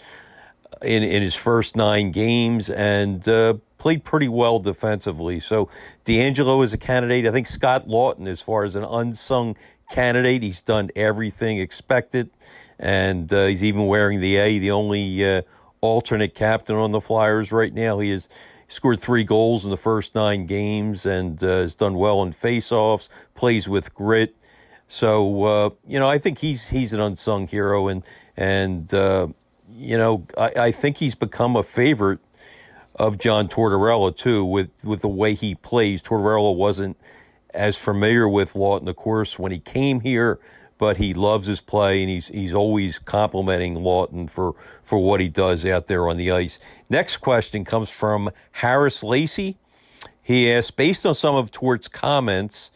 in, 0.82 1.04
in 1.04 1.22
his 1.22 1.36
first 1.36 1.76
nine 1.76 2.10
games 2.10 2.68
and 2.68 3.26
uh, 3.28 3.54
played 3.78 4.04
pretty 4.04 4.28
well 4.28 4.58
defensively. 4.58 5.38
So 5.38 5.70
DeAngelo 6.04 6.64
is 6.64 6.72
a 6.72 6.78
candidate. 6.78 7.26
I 7.26 7.30
think 7.30 7.46
Scott 7.46 7.86
Laughton, 7.86 8.26
as 8.26 8.42
far 8.42 8.64
as 8.64 8.74
an 8.74 8.84
unsung 8.84 9.56
candidate, 9.90 10.42
he's 10.42 10.62
done 10.62 10.90
everything 10.96 11.58
expected. 11.58 12.30
And 12.80 13.32
uh, 13.32 13.46
he's 13.46 13.62
even 13.62 13.86
wearing 13.86 14.20
the 14.20 14.38
A, 14.38 14.58
the 14.58 14.72
only 14.72 15.24
uh, 15.24 15.42
alternate 15.80 16.34
captain 16.34 16.76
on 16.76 16.90
the 16.90 17.00
Flyers 17.00 17.52
right 17.52 17.72
now. 17.72 17.98
He 17.98 18.10
is 18.10 18.28
scored 18.70 19.00
three 19.00 19.24
goals 19.24 19.64
in 19.64 19.70
the 19.70 19.76
first 19.76 20.14
nine 20.14 20.46
games 20.46 21.04
and 21.04 21.42
uh, 21.42 21.46
has 21.46 21.74
done 21.74 21.94
well 21.94 22.22
in 22.22 22.30
faceoffs, 22.30 23.08
plays 23.34 23.68
with 23.68 23.92
grit. 23.94 24.34
So 24.88 25.44
uh, 25.44 25.70
you 25.86 25.98
know, 25.98 26.08
I 26.08 26.18
think 26.18 26.38
he's 26.38 26.68
he's 26.68 26.92
an 26.92 27.00
unsung 27.00 27.46
hero, 27.46 27.88
and 27.88 28.02
and 28.36 28.92
uh, 28.94 29.28
you 29.70 29.98
know, 29.98 30.26
I, 30.38 30.52
I, 30.56 30.70
think 30.72 30.96
he's 30.96 31.14
become 31.14 31.56
a 31.56 31.62
favorite 31.62 32.18
of 32.96 33.18
John 33.18 33.48
Tortorella 33.48 34.16
too, 34.16 34.44
with 34.44 34.70
with 34.84 35.02
the 35.02 35.08
way 35.08 35.34
he 35.34 35.54
plays. 35.54 36.02
Tortorella 36.02 36.54
wasn't 36.54 36.96
as 37.52 37.76
familiar 37.76 38.28
with 38.28 38.54
Laughton, 38.54 38.88
of 38.88 38.96
course, 38.96 39.38
when 39.38 39.52
he 39.52 39.58
came 39.58 40.00
here 40.00 40.38
but 40.80 40.96
he 40.96 41.12
loves 41.12 41.46
his 41.46 41.60
play 41.60 42.02
and 42.02 42.10
he's 42.10 42.28
he's 42.28 42.54
always 42.54 42.98
complimenting 42.98 43.76
Laughton 43.76 44.28
for 44.28 44.54
for 44.82 44.98
what 44.98 45.20
he 45.20 45.28
does 45.28 45.64
out 45.66 45.86
there 45.88 46.08
on 46.08 46.16
the 46.16 46.32
ice. 46.32 46.58
Next 46.88 47.18
question 47.18 47.66
comes 47.66 47.90
from 47.90 48.30
Harris 48.52 49.02
Lacey. 49.02 49.58
He 50.22 50.50
asks, 50.50 50.70
based 50.70 51.04
on 51.04 51.14
some 51.14 51.34
of 51.34 51.50
Tort's 51.50 51.86
comments 51.86 52.70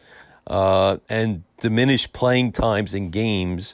uh, 0.45 0.97
and 1.09 1.43
diminished 1.59 2.13
playing 2.13 2.51
times 2.51 2.93
in 2.93 3.09
games, 3.09 3.73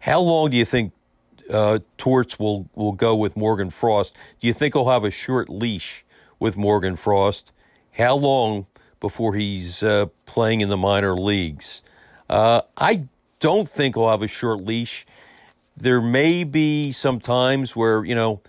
how 0.00 0.20
long 0.20 0.50
do 0.50 0.56
you 0.56 0.64
think 0.64 0.92
uh, 1.48 1.78
Torts 1.98 2.36
will 2.36 2.68
will 2.74 2.92
go 2.92 3.14
with 3.14 3.36
Morgan 3.36 3.70
Frost? 3.70 4.16
Do 4.40 4.48
you 4.48 4.52
think 4.52 4.74
he'll 4.74 4.88
have 4.90 5.04
a 5.04 5.10
short 5.12 5.48
leash 5.48 6.04
with 6.40 6.56
Morgan 6.56 6.96
Frost? 6.96 7.52
How 7.92 8.16
long 8.16 8.66
before 8.98 9.36
he's 9.36 9.84
uh, 9.84 10.06
playing 10.26 10.62
in 10.62 10.68
the 10.68 10.76
minor 10.76 11.14
leagues? 11.14 11.82
Uh, 12.28 12.62
I 12.76 13.08
don't 13.40 13.68
think 13.68 13.96
he'll 13.96 14.08
have 14.08 14.22
a 14.22 14.28
short 14.28 14.60
leash. 14.60 15.06
There 15.76 16.00
may 16.00 16.44
be 16.44 16.92
some 16.92 17.20
times 17.20 17.74
where, 17.74 18.04
you 18.04 18.14
know, 18.14 18.40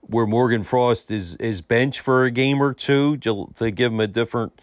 where 0.00 0.26
Morgan 0.26 0.62
Frost 0.62 1.10
is, 1.10 1.34
is 1.36 1.62
benched 1.62 2.00
for 2.00 2.24
a 2.24 2.30
game 2.30 2.62
or 2.62 2.74
two 2.74 3.16
to, 3.18 3.50
to 3.56 3.70
give 3.70 3.92
him 3.92 4.00
a 4.00 4.06
different 4.06 4.60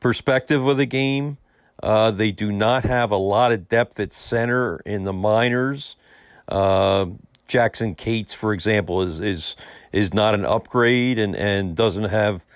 perspective 0.00 0.66
of 0.66 0.76
the 0.76 0.86
game. 0.86 1.38
Uh, 1.82 2.10
they 2.10 2.30
do 2.30 2.52
not 2.52 2.84
have 2.84 3.10
a 3.10 3.16
lot 3.16 3.52
of 3.52 3.68
depth 3.68 3.98
at 3.98 4.12
center 4.12 4.78
in 4.84 5.04
the 5.04 5.12
minors. 5.12 5.96
Uh, 6.48 7.06
Jackson 7.48 7.94
Cates, 7.94 8.32
for 8.32 8.52
example, 8.52 9.02
is 9.02 9.20
is 9.20 9.56
is 9.92 10.14
not 10.14 10.34
an 10.34 10.44
upgrade 10.44 11.18
and 11.18 11.34
and 11.34 11.76
doesn't 11.76 12.04
have 12.04 12.46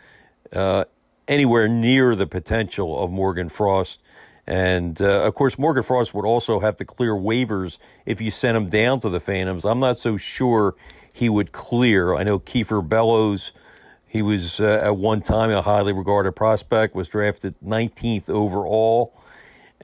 uh, 0.53 0.85
anywhere 1.29 1.69
near 1.69 2.15
the 2.15 2.27
potential 2.27 3.03
of 3.03 3.11
Morgan 3.11 3.49
Frost. 3.49 4.01
And 4.47 5.01
uh, 5.03 5.25
of 5.25 5.35
course, 5.35 5.59
Morgan 5.59 5.83
Frost 5.83 6.15
would 6.15 6.25
also 6.25 6.61
have 6.61 6.77
to 6.77 6.85
clear 6.85 7.13
waivers 7.13 7.79
if 8.05 8.21
you 8.21 8.31
sent 8.31 8.57
him 8.57 8.69
down 8.69 9.01
to 9.01 9.09
the 9.09 9.21
Phantoms. 9.21 9.65
I'm 9.65 9.81
not 9.81 9.99
so 9.99 10.17
sure 10.17 10.75
he 11.13 11.29
would 11.29 11.53
clear. 11.53 12.15
I 12.15 12.23
know 12.23 12.39
Kiefer 12.39 12.87
Bellows, 12.87 13.53
he 14.07 14.23
was 14.23 14.61
uh, 14.61 14.81
at 14.85 14.97
one 14.97 15.21
time 15.21 15.51
a 15.51 15.63
highly 15.63 15.93
regarded 15.93 16.33
prospect, 16.33 16.95
was 16.95 17.09
drafted 17.09 17.55
19th 17.65 18.31
overall 18.31 19.13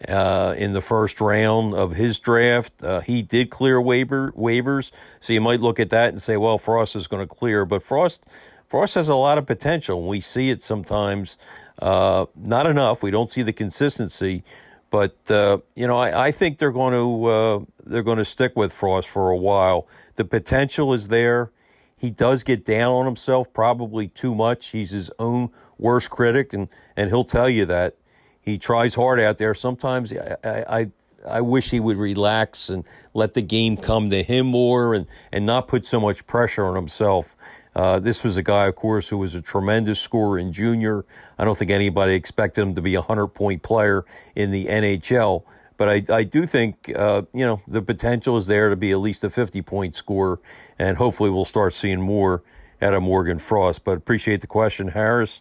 uh, 0.09 0.55
in 0.57 0.73
the 0.73 0.81
first 0.81 1.21
round 1.21 1.75
of 1.75 1.95
his 1.95 2.21
draft. 2.21 2.85
Uh, 2.85 3.01
he 3.01 3.23
did 3.23 3.51
clear 3.51 3.81
waiver 3.81 4.33
waivers, 4.33 4.93
so 5.21 5.33
you 5.33 5.41
might 5.41 5.61
look 5.61 5.81
at 5.81 5.91
that 5.91 6.11
and 6.11 6.23
say, 6.23 6.37
well, 6.37 6.59
Frost 6.59 6.95
is 6.95 7.07
going 7.07 7.27
to 7.27 7.35
clear. 7.35 7.65
But 7.65 7.83
Frost, 7.83 8.25
Frost 8.67 8.95
has 8.95 9.09
a 9.09 9.15
lot 9.15 9.39
of 9.39 9.47
potential. 9.47 10.07
We 10.07 10.21
see 10.21 10.51
it 10.51 10.63
sometimes 10.63 11.37
uh, 11.83 12.27
not 12.37 12.67
enough. 12.67 13.03
We 13.03 13.11
don't 13.11 13.29
see 13.29 13.43
the 13.43 13.53
consistency, 13.53 14.45
but 14.89 15.17
uh, 15.29 15.59
you 15.75 15.89
know, 15.89 15.99
I, 15.99 16.27
I, 16.27 16.31
think 16.31 16.59
they're 16.59 16.71
going 16.71 16.93
to 16.93 17.25
uh, 17.27 17.65
they're 17.85 18.05
going 18.05 18.19
to 18.19 18.25
stick 18.25 18.53
with 18.55 18.73
Frost 18.73 19.09
for 19.09 19.31
a 19.31 19.37
while. 19.37 19.89
The 20.15 20.25
potential 20.25 20.93
is 20.93 21.09
there. 21.09 21.51
He 21.97 22.11
does 22.11 22.45
get 22.45 22.65
down 22.65 22.93
on 22.93 23.05
himself 23.05 23.53
probably 23.53 24.07
too 24.07 24.33
much. 24.33 24.69
He's 24.69 24.91
his 24.91 25.11
own 25.19 25.51
worst 25.77 26.09
critic, 26.09 26.53
and 26.53 26.69
and 26.97 27.11
he'll 27.11 27.25
tell 27.25 27.49
you 27.49 27.67
that 27.67 27.97
he 28.41 28.59
tries 28.59 28.95
hard 28.95 29.19
out 29.19 29.39
there. 29.39 29.53
Sometimes 29.53 30.13
I, 30.13 30.37
I, 30.45 30.91
I 31.29 31.41
wish 31.41 31.71
he 31.71 31.81
would 31.81 31.97
relax 31.97 32.69
and 32.69 32.87
let 33.13 33.35
the 33.35 33.43
game 33.43 33.77
come 33.77 34.09
to 34.11 34.23
him 34.23 34.47
more 34.47 34.95
and, 34.95 35.09
and 35.33 35.45
not 35.45 35.67
put 35.67 35.85
so 35.85 35.99
much 35.99 36.29
pressure 36.29 36.65
on 36.65 36.77
himself. 36.77 37.35
Uh, 37.75 37.99
this 37.99 38.23
was 38.23 38.37
a 38.37 38.43
guy, 38.43 38.67
of 38.67 38.75
course, 38.75 39.09
who 39.09 39.19
was 39.19 39.35
a 39.35 39.41
tremendous 39.41 40.01
scorer 40.01 40.39
in 40.39 40.53
junior. 40.53 41.05
I 41.39 41.45
don't 41.45 41.57
think 41.57 41.71
anybody 41.71 42.15
expected 42.15 42.63
him 42.63 42.75
to 42.75 42.83
be 42.83 42.95
a 42.95 43.01
100 43.01 43.29
point 43.29 43.63
player 43.63 44.05
in 44.35 44.51
the 44.51 44.67
NHL. 44.67 45.45
But 45.79 45.89
I, 45.89 46.15
I 46.15 46.25
do 46.25 46.47
think, 46.47 46.93
uh, 46.95 47.23
you 47.33 47.47
know, 47.47 47.63
the 47.67 47.83
potential 47.83 48.37
is 48.37 48.47
there 48.47 48.69
to 48.69 48.77
be 48.77 48.93
at 48.93 48.99
least 48.99 49.25
a 49.25 49.31
50 49.31 49.63
point 49.63 49.97
scorer. 49.97 50.39
And 50.79 50.99
hopefully 50.99 51.31
we'll 51.31 51.47
start 51.47 51.73
seeing 51.73 52.01
more 52.01 52.43
out 52.81 52.95
of 52.95 53.03
Morgan 53.03 53.39
Frost. 53.39 53.85
But 53.85 53.97
appreciate 53.97 54.43
the 54.43 54.47
question, 54.47 54.89
Harris. 54.89 55.41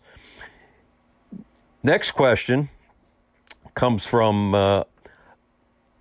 Next 1.84 2.12
question 2.12 2.70
comes 3.74 4.06
from 4.06 4.54
uh, 4.54 4.84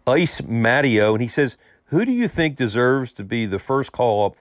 Ice 0.07 0.41
Mattio, 0.43 1.13
and 1.13 1.23
he 1.23 1.29
says, 1.29 1.57
Who 1.87 2.05
do 2.05 2.13
you 2.13 2.29
think 2.29 2.57
deserves 2.57 3.13
to 3.15 3.25
be 3.25 3.47
the 3.47 3.59
first 3.59 3.91
call 3.93 4.27
up 4.27 4.37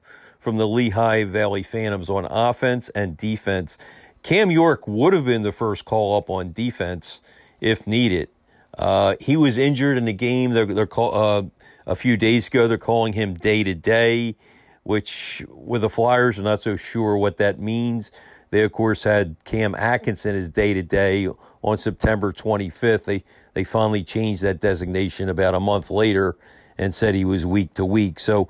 from 0.50 0.58
the 0.58 0.68
Lehigh 0.68 1.26
Valley 1.26 1.62
Phantoms 1.62 2.10
on 2.10 2.26
offense 2.26 2.90
and 2.96 3.16
defense. 3.16 3.78
Cam 4.24 4.50
York 4.50 4.88
would 4.88 5.14
have 5.14 5.26
been 5.26 5.44
the 5.44 5.52
first 5.52 5.86
call 5.86 6.18
up 6.18 6.28
on 6.28 6.52
defense 6.52 7.22
if 7.62 7.86
needed. 7.86 8.30
Uh, 8.76 9.14
he 9.20 9.38
was 9.38 9.60
injured 9.60 9.96
in 9.96 10.06
the 10.06 10.14
game. 10.14 10.54
They're, 10.54 10.66
they're 10.66 10.88
call, 10.88 11.14
uh, 11.14 11.44
a 11.86 11.96
few 11.96 12.18
days 12.18 12.48
ago. 12.48 12.68
They're 12.68 12.80
calling 12.80 13.14
him 13.14 13.36
day 13.36 13.64
to 13.64 13.76
day, 13.76 14.38
which 14.82 15.46
with 15.50 15.82
the 15.82 15.90
Flyers, 15.90 16.40
are 16.40 16.44
not 16.44 16.64
so 16.64 16.76
sure 16.76 17.16
what 17.16 17.38
that 17.38 17.60
means. 17.60 18.12
They 18.50 18.64
of 18.64 18.72
course 18.72 19.04
had 19.04 19.36
Cam 19.44 19.76
Atkinson 19.76 20.36
as 20.36 20.50
day 20.50 20.74
to 20.74 20.82
day 20.82 21.28
on 21.62 21.78
September 21.78 22.34
25th. 22.34 23.06
They 23.06 23.24
they 23.54 23.64
finally 23.64 24.04
changed 24.04 24.42
that 24.42 24.62
designation 24.62 25.30
about 25.30 25.54
a 25.54 25.60
month 25.60 25.92
later 25.92 26.38
and 26.76 26.96
said 26.96 27.14
he 27.14 27.24
was 27.24 27.46
week 27.46 27.76
to 27.76 27.86
week. 27.86 28.20
So 28.20 28.50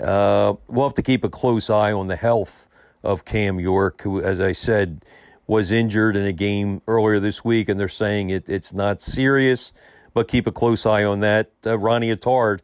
uh, 0.00 0.54
we'll 0.68 0.86
have 0.86 0.94
to 0.94 1.02
keep 1.02 1.24
a 1.24 1.28
close 1.28 1.70
eye 1.70 1.92
on 1.92 2.08
the 2.08 2.16
health 2.16 2.68
of 3.02 3.24
Cam 3.24 3.60
York, 3.60 4.02
who, 4.02 4.20
as 4.20 4.40
I 4.40 4.52
said, 4.52 5.04
was 5.46 5.72
injured 5.72 6.16
in 6.16 6.24
a 6.24 6.32
game 6.32 6.82
earlier 6.86 7.20
this 7.20 7.44
week, 7.44 7.68
and 7.68 7.80
they're 7.80 7.88
saying 7.88 8.30
it, 8.30 8.48
it's 8.48 8.74
not 8.74 9.00
serious, 9.00 9.72
but 10.14 10.28
keep 10.28 10.46
a 10.46 10.52
close 10.52 10.84
eye 10.84 11.04
on 11.04 11.20
that. 11.20 11.50
Uh, 11.66 11.78
Ronnie 11.78 12.14
Attard, 12.14 12.60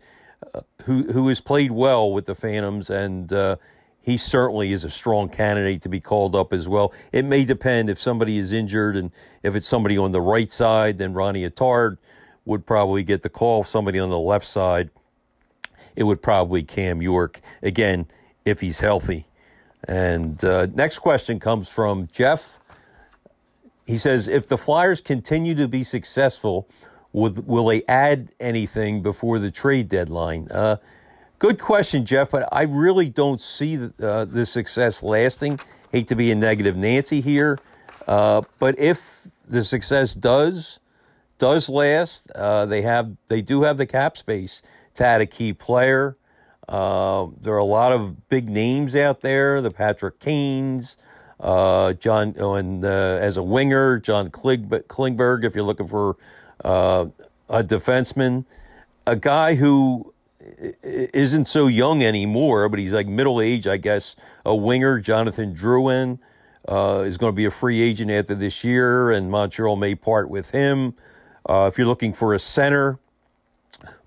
uh, 0.54 0.60
who 0.84 1.04
who 1.12 1.28
has 1.28 1.40
played 1.40 1.72
well 1.72 2.12
with 2.12 2.26
the 2.26 2.34
Phantoms, 2.34 2.90
and 2.90 3.32
uh, 3.32 3.56
he 4.02 4.18
certainly 4.18 4.72
is 4.72 4.84
a 4.84 4.90
strong 4.90 5.30
candidate 5.30 5.80
to 5.82 5.88
be 5.88 6.00
called 6.00 6.36
up 6.36 6.52
as 6.52 6.68
well. 6.68 6.92
It 7.10 7.24
may 7.24 7.44
depend 7.44 7.88
if 7.88 7.98
somebody 8.00 8.36
is 8.36 8.52
injured, 8.52 8.96
and 8.96 9.10
if 9.42 9.54
it's 9.56 9.66
somebody 9.66 9.96
on 9.96 10.12
the 10.12 10.20
right 10.20 10.50
side, 10.50 10.98
then 10.98 11.14
Ronnie 11.14 11.48
Attard 11.48 11.96
would 12.44 12.66
probably 12.66 13.02
get 13.02 13.22
the 13.22 13.30
call. 13.30 13.62
If 13.62 13.68
somebody 13.68 13.98
on 13.98 14.10
the 14.10 14.18
left 14.18 14.46
side 14.46 14.90
it 15.96 16.04
would 16.04 16.22
probably 16.22 16.62
Cam 16.62 17.02
York 17.02 17.40
again 17.62 18.06
if 18.44 18.60
he's 18.60 18.80
healthy. 18.80 19.26
And 19.86 20.42
uh, 20.44 20.66
next 20.74 21.00
question 21.00 21.38
comes 21.38 21.68
from 21.68 22.08
Jeff. 22.10 22.58
He 23.86 23.98
says, 23.98 24.28
if 24.28 24.46
the 24.46 24.56
Flyers 24.56 25.00
continue 25.00 25.54
to 25.56 25.68
be 25.68 25.82
successful, 25.82 26.68
will, 27.12 27.34
will 27.46 27.66
they 27.66 27.82
add 27.86 28.30
anything 28.40 29.02
before 29.02 29.38
the 29.38 29.50
trade 29.50 29.88
deadline? 29.88 30.48
Uh, 30.50 30.76
good 31.38 31.58
question, 31.58 32.06
Jeff, 32.06 32.30
but 32.30 32.48
I 32.50 32.62
really 32.62 33.10
don't 33.10 33.40
see 33.40 33.76
the, 33.76 33.92
uh, 34.02 34.24
the 34.24 34.46
success 34.46 35.02
lasting. 35.02 35.60
Hate 35.92 36.08
to 36.08 36.16
be 36.16 36.30
a 36.30 36.34
negative 36.34 36.76
Nancy 36.76 37.20
here, 37.20 37.58
uh, 38.08 38.42
but 38.58 38.76
if 38.78 39.28
the 39.46 39.62
success 39.62 40.14
does 40.14 40.80
does 41.38 41.68
last, 41.68 42.30
uh, 42.32 42.66
they 42.66 42.82
have 42.82 43.16
they 43.28 43.42
do 43.42 43.62
have 43.62 43.76
the 43.76 43.86
cap 43.86 44.16
space 44.16 44.62
add 45.00 45.20
a 45.20 45.26
key 45.26 45.52
player. 45.52 46.16
Uh, 46.68 47.28
there 47.40 47.54
are 47.54 47.58
a 47.58 47.64
lot 47.64 47.92
of 47.92 48.28
big 48.28 48.48
names 48.48 48.96
out 48.96 49.20
there. 49.20 49.60
The 49.60 49.70
Patrick 49.70 50.18
Kanes, 50.18 50.96
uh, 51.40 51.92
John, 51.94 52.34
oh, 52.38 52.54
and 52.54 52.84
uh, 52.84 52.88
as 53.20 53.36
a 53.36 53.42
winger, 53.42 53.98
John 53.98 54.30
Klingberg. 54.30 55.44
If 55.44 55.54
you're 55.54 55.64
looking 55.64 55.86
for 55.86 56.16
uh, 56.64 57.06
a 57.48 57.62
defenseman, 57.62 58.44
a 59.06 59.16
guy 59.16 59.54
who 59.56 60.14
isn't 60.82 61.46
so 61.46 61.66
young 61.66 62.02
anymore, 62.02 62.68
but 62.68 62.78
he's 62.78 62.92
like 62.92 63.06
middle 63.06 63.40
age, 63.40 63.66
I 63.66 63.76
guess. 63.76 64.16
A 64.44 64.54
winger, 64.54 64.98
Jonathan 65.00 65.54
Drouin, 65.54 66.18
uh, 66.68 67.04
is 67.06 67.18
going 67.18 67.32
to 67.32 67.36
be 67.36 67.44
a 67.44 67.50
free 67.50 67.80
agent 67.80 68.10
after 68.10 68.34
this 68.34 68.64
year, 68.64 69.10
and 69.10 69.30
Montreal 69.30 69.76
may 69.76 69.94
part 69.94 70.28
with 70.28 70.50
him. 70.50 70.94
Uh, 71.48 71.68
if 71.70 71.78
you're 71.78 71.86
looking 71.86 72.12
for 72.12 72.34
a 72.34 72.38
center, 72.38 72.98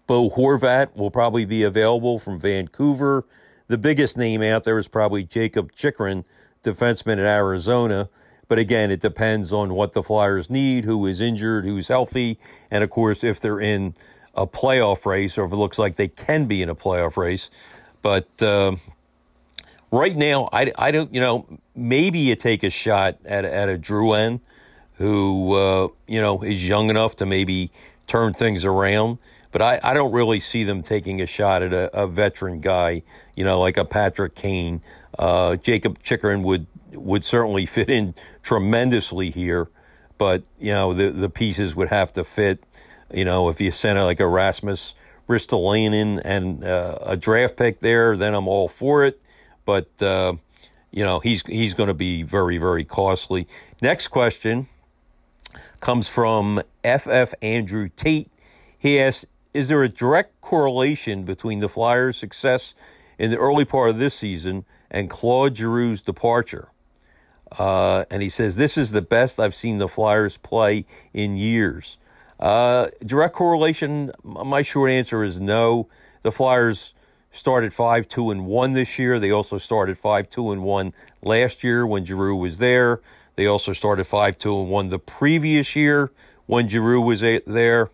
Bo 0.07 0.29
Horvat 0.29 0.95
will 0.95 1.11
probably 1.11 1.45
be 1.45 1.63
available 1.63 2.17
from 2.17 2.39
Vancouver. 2.39 3.25
The 3.67 3.77
biggest 3.77 4.17
name 4.17 4.41
out 4.41 4.63
there 4.63 4.77
is 4.77 4.87
probably 4.87 5.25
Jakob 5.25 5.73
Chychrun, 5.73 6.23
defenseman 6.63 7.19
at 7.19 7.25
Arizona. 7.25 8.09
But 8.47 8.59
again, 8.59 8.91
it 8.91 9.01
depends 9.01 9.51
on 9.51 9.73
what 9.73 9.91
the 9.91 10.01
Flyers 10.01 10.49
need, 10.49 10.85
who 10.85 11.05
is 11.05 11.19
injured, 11.19 11.65
who's 11.65 11.89
healthy, 11.89 12.39
and 12.71 12.81
of 12.81 12.89
course, 12.89 13.23
if 13.23 13.41
they're 13.41 13.59
in 13.59 13.93
a 14.33 14.47
playoff 14.47 15.05
race 15.05 15.37
or 15.37 15.43
if 15.43 15.51
it 15.51 15.57
looks 15.57 15.77
like 15.77 15.97
they 15.97 16.07
can 16.07 16.45
be 16.45 16.61
in 16.61 16.69
a 16.69 16.75
playoff 16.75 17.17
race. 17.17 17.49
But 18.01 18.29
uh, 18.41 18.77
right 19.91 20.15
now, 20.15 20.47
I, 20.53 20.71
I 20.77 20.91
don't, 20.91 21.13
you 21.13 21.19
know, 21.19 21.45
maybe 21.75 22.19
you 22.19 22.35
take 22.35 22.63
a 22.63 22.69
shot 22.69 23.17
at, 23.25 23.43
at 23.43 23.67
a 23.67 23.77
Drouin 23.77 24.39
who, 24.93 25.53
uh, 25.53 25.87
you 26.07 26.21
know, 26.21 26.41
is 26.41 26.65
young 26.65 26.89
enough 26.89 27.17
to 27.17 27.25
maybe 27.25 27.71
turn 28.05 28.33
things 28.33 28.63
around. 28.63 29.17
But 29.57 29.83
I, 29.83 29.91
I 29.91 29.93
don't 29.95 30.11
really 30.11 30.39
see 30.39 30.65
them 30.65 30.83
taking 30.83 31.19
a 31.19 31.25
shot 31.25 31.63
at 31.63 31.73
a, 31.73 32.03
a 32.03 32.05
veteran 32.05 32.59
guy, 32.59 33.01
you 33.35 33.43
know, 33.43 33.59
like 33.59 33.77
a 33.77 33.85
Patrick 33.85 34.35
Kane. 34.35 34.83
Uh, 35.17 35.55
Jakob 35.55 35.97
Chychrun 36.03 36.43
would 36.43 36.67
would 36.91 37.23
certainly 37.23 37.65
fit 37.65 37.89
in 37.89 38.13
tremendously 38.43 39.31
here, 39.31 39.67
but 40.19 40.43
you 40.59 40.71
know 40.71 40.93
the 40.93 41.09
the 41.09 41.27
pieces 41.27 41.75
would 41.75 41.87
have 41.87 42.13
to 42.13 42.23
fit. 42.23 42.63
You 43.11 43.25
know, 43.25 43.49
if 43.49 43.59
you 43.59 43.71
send 43.71 43.97
like 43.97 44.19
a 44.19 44.27
Rasmus 44.27 44.93
Ristolainen 45.27 46.21
and 46.23 46.63
uh, 46.63 46.99
a 47.01 47.17
draft 47.17 47.57
pick 47.57 47.79
there, 47.79 48.15
then 48.15 48.35
I'm 48.35 48.47
all 48.47 48.67
for 48.67 49.05
it. 49.05 49.19
But 49.65 49.89
uh, 50.03 50.33
you 50.91 51.03
know, 51.03 51.19
he's 51.19 51.41
he's 51.47 51.73
going 51.73 51.87
to 51.87 51.95
be 51.95 52.21
very 52.21 52.59
very 52.59 52.83
costly. 52.83 53.47
Next 53.81 54.09
question 54.09 54.67
comes 55.79 56.07
from 56.07 56.61
FF 56.83 57.33
Andrew 57.41 57.89
Tate. 57.89 58.29
He 58.77 58.99
asks, 58.99 59.25
is 59.57 59.69
there 59.69 59.81
a 59.81 59.89
direct 59.89 60.39
correlation 60.39 61.23
between 61.23 61.61
the 61.61 61.67
Flyers' 61.67 62.15
success 62.15 62.75
in 63.17 63.31
the 63.31 63.37
early 63.37 63.65
part 63.65 63.89
of 63.89 63.97
this 63.97 64.13
season 64.13 64.65
and 64.91 65.09
Claude 65.09 65.55
Giroux's 65.55 66.03
departure? 66.03 66.69
Uh, 67.57 68.05
and 68.11 68.21
he 68.21 68.29
says, 68.29 68.55
This 68.55 68.77
is 68.77 68.91
the 68.91 69.01
best 69.01 69.39
I've 69.39 69.55
seen 69.55 69.79
the 69.79 69.87
Flyers 69.87 70.37
play 70.37 70.85
in 71.11 71.37
years. 71.37 71.97
Uh, 72.39 72.89
direct 73.03 73.33
correlation, 73.33 74.11
my 74.23 74.61
short 74.61 74.91
answer 74.91 75.23
is 75.23 75.39
no. 75.39 75.89
The 76.21 76.31
Flyers 76.31 76.93
started 77.31 77.73
5 77.73 78.07
2 78.07 78.29
and 78.29 78.45
1 78.45 78.73
this 78.73 78.99
year. 78.99 79.19
They 79.19 79.31
also 79.31 79.57
started 79.57 79.97
5 79.97 80.29
2 80.29 80.51
and 80.51 80.61
1 80.61 80.93
last 81.23 81.63
year 81.63 81.87
when 81.87 82.05
Giroux 82.05 82.35
was 82.35 82.59
there. 82.59 83.01
They 83.35 83.47
also 83.47 83.73
started 83.73 84.05
5 84.05 84.37
2 84.37 84.59
and 84.59 84.69
1 84.69 84.89
the 84.89 84.99
previous 84.99 85.75
year 85.75 86.11
when 86.45 86.69
Giroux 86.69 87.01
was 87.01 87.21
there. 87.21 87.89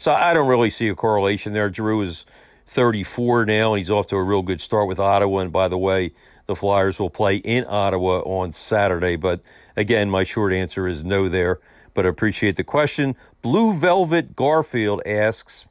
So 0.00 0.12
I 0.12 0.32
don't 0.32 0.48
really 0.48 0.70
see 0.70 0.88
a 0.88 0.94
correlation 0.94 1.52
there. 1.52 1.68
Drew 1.68 2.00
is 2.00 2.24
34 2.68 3.44
now, 3.44 3.74
and 3.74 3.80
he's 3.80 3.90
off 3.90 4.06
to 4.06 4.16
a 4.16 4.24
real 4.24 4.40
good 4.40 4.62
start 4.62 4.88
with 4.88 4.98
Ottawa. 4.98 5.40
And 5.40 5.52
by 5.52 5.68
the 5.68 5.76
way, 5.76 6.14
the 6.46 6.56
Flyers 6.56 6.98
will 6.98 7.10
play 7.10 7.36
in 7.36 7.66
Ottawa 7.68 8.20
on 8.20 8.54
Saturday. 8.54 9.16
But 9.16 9.42
again, 9.76 10.08
my 10.08 10.24
short 10.24 10.54
answer 10.54 10.88
is 10.88 11.04
no 11.04 11.28
there. 11.28 11.60
But 11.92 12.06
I 12.06 12.08
appreciate 12.08 12.56
the 12.56 12.64
question. 12.64 13.14
Blue 13.42 13.74
Velvet 13.74 14.34
Garfield 14.34 15.02
asks, 15.04 15.66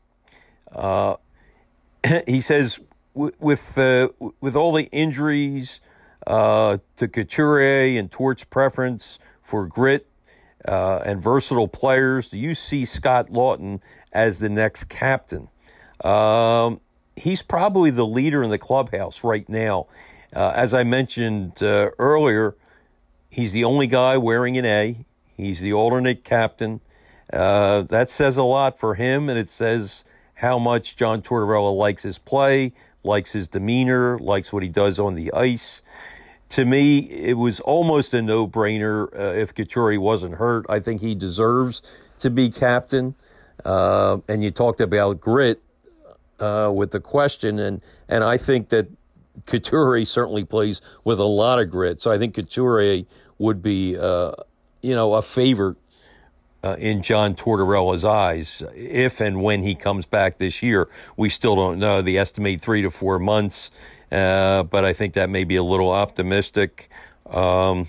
uh, 0.74 1.16
he 2.28 2.40
says, 2.40 2.80
with 3.16 3.80
uh, 3.80 4.10
with 4.42 4.56
all 4.56 4.74
the 4.74 4.86
injuries 4.92 5.82
uh, 6.28 6.78
to 6.98 7.08
Couturier 7.08 8.00
and 8.00 8.12
Tort's 8.12 8.44
preference 8.44 9.18
for 9.42 9.66
grit 9.66 10.06
uh, 10.68 10.98
and 11.04 11.20
versatile 11.20 11.68
players, 11.68 12.30
do 12.30 12.38
you 12.38 12.54
see 12.54 12.86
Scott 12.86 13.30
Laughton 13.30 13.82
as 14.12 14.40
the 14.40 14.50
next 14.50 14.86
captain. 14.86 15.50
Um, 16.04 16.80
he's 17.16 17.42
probably 17.42 17.92
the 17.92 18.06
leader 18.06 18.44
in 18.44 18.50
the 18.50 18.58
clubhouse 18.58 19.24
right 19.24 19.48
now. 19.50 19.88
Uh, 20.36 20.54
as 20.56 20.74
I 20.74 20.84
mentioned 20.84 21.62
uh, 21.62 21.90
earlier, 21.98 22.56
he's 23.30 23.52
the 23.52 23.64
only 23.64 23.88
guy 23.88 24.18
wearing 24.18 24.58
an 24.58 24.66
A. 24.66 25.06
He's 25.36 25.60
the 25.60 25.74
alternate 25.74 26.24
captain. 26.24 26.82
Uh, 27.32 27.84
that 27.84 28.10
says 28.10 28.38
a 28.38 28.44
lot 28.44 28.80
for 28.80 28.96
him, 28.96 29.30
and 29.30 29.38
it 29.38 29.50
says 29.50 30.04
how 30.36 30.58
much 30.58 30.96
John 30.96 31.22
Tortorella 31.22 31.76
likes 31.76 32.04
his 32.04 32.18
play, 32.18 32.74
likes 33.04 33.34
his 33.34 33.48
demeanor, 33.48 34.18
likes 34.20 34.52
what 34.52 34.64
he 34.64 34.70
does 34.70 35.00
on 35.00 35.16
the 35.16 35.32
ice. 35.34 35.82
To 36.50 36.66
me, 36.66 37.00
it 37.00 37.38
was 37.38 37.60
almost 37.60 38.14
a 38.14 38.22
no 38.22 38.48
brainer 38.48 39.08
uh, 39.14 39.34
if 39.40 39.54
Couturier 39.54 40.00
wasn't 40.00 40.36
hurt. 40.36 40.66
I 40.68 40.80
think 40.80 41.02
he 41.02 41.14
deserves 41.14 41.82
to 42.20 42.30
be 42.30 42.50
captain. 42.50 43.16
Uh, 43.66 44.18
and 44.28 44.44
you 44.44 44.52
talked 44.52 44.82
about 44.82 45.20
grit 45.20 45.62
uh, 46.40 46.72
with 46.74 46.92
the 46.92 47.00
question, 47.00 47.60
and 47.60 47.82
and 48.08 48.24
I 48.24 48.38
think 48.38 48.70
that 48.70 48.88
Couturier 49.46 50.06
certainly 50.06 50.44
plays 50.44 50.82
with 51.04 51.20
a 51.20 51.26
lot 51.26 51.60
of 51.60 51.70
grit. 51.70 52.02
So 52.02 52.12
I 52.12 52.18
think 52.18 52.36
Couturier 52.36 53.04
would 53.38 53.62
be, 53.62 53.98
uh, 53.98 54.34
you 54.82 54.96
know, 54.96 55.14
a 55.14 55.22
favorite 55.22 55.78
uh, 56.64 56.76
in 56.78 57.02
John 57.02 57.36
Tortorella's 57.36 58.04
eyes 58.04 58.64
if 58.76 59.22
and 59.22 59.42
when 59.42 59.64
he 59.64 59.76
comes 59.76 60.06
back 60.06 60.38
this 60.38 60.62
year. 60.62 60.90
We 61.16 61.30
still 61.30 61.56
don't 61.56 61.80
know. 61.80 62.02
The 62.02 62.18
estimate 62.18 62.62
three 62.62 62.82
to 62.82 62.92
four 62.92 63.20
months, 63.20 63.72
uh, 64.12 64.64
but 64.64 64.86
I 64.86 64.94
think 64.94 65.14
that 65.14 65.30
may 65.30 65.44
be 65.44 65.56
a 65.56 65.64
little 65.64 65.92
optimistic. 65.92 66.90
Um, 67.30 67.88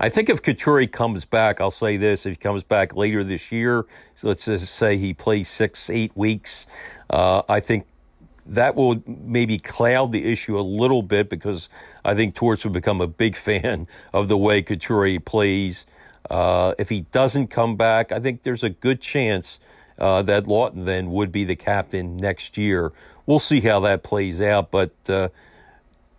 I 0.00 0.08
think 0.08 0.28
if 0.28 0.42
Couturier 0.42 0.86
comes 0.86 1.24
back, 1.24 1.60
I'll 1.60 1.70
say 1.70 1.96
this: 1.96 2.24
if 2.24 2.32
he 2.32 2.36
comes 2.36 2.62
back 2.62 2.94
later 2.94 3.24
this 3.24 3.50
year, 3.50 3.84
so 4.14 4.28
let's 4.28 4.44
just 4.44 4.74
say 4.74 4.96
he 4.96 5.12
plays 5.12 5.48
six, 5.48 5.90
eight 5.90 6.12
weeks, 6.14 6.66
uh, 7.10 7.42
I 7.48 7.60
think 7.60 7.86
that 8.46 8.74
will 8.74 9.02
maybe 9.06 9.58
cloud 9.58 10.12
the 10.12 10.30
issue 10.30 10.58
a 10.58 10.62
little 10.62 11.02
bit 11.02 11.28
because 11.28 11.68
I 12.04 12.14
think 12.14 12.34
Torts 12.34 12.64
will 12.64 12.72
become 12.72 13.00
a 13.00 13.06
big 13.06 13.36
fan 13.48 13.86
of 14.12 14.28
the 14.28 14.38
way 14.38 14.62
Couturier 14.62 15.20
plays. 15.20 15.84
Uh, 16.30 16.74
if 16.78 16.88
he 16.88 17.02
doesn't 17.12 17.48
come 17.48 17.76
back, 17.76 18.12
I 18.12 18.20
think 18.20 18.42
there's 18.42 18.64
a 18.64 18.70
good 18.70 19.00
chance 19.00 19.58
uh, 19.98 20.22
that 20.22 20.44
Laughton 20.44 20.84
then 20.84 21.10
would 21.10 21.32
be 21.32 21.44
the 21.44 21.56
captain 21.56 22.16
next 22.16 22.56
year. 22.56 22.92
We'll 23.26 23.40
see 23.40 23.60
how 23.60 23.80
that 23.80 24.02
plays 24.02 24.40
out, 24.40 24.70
but 24.70 24.92
uh, 25.08 25.28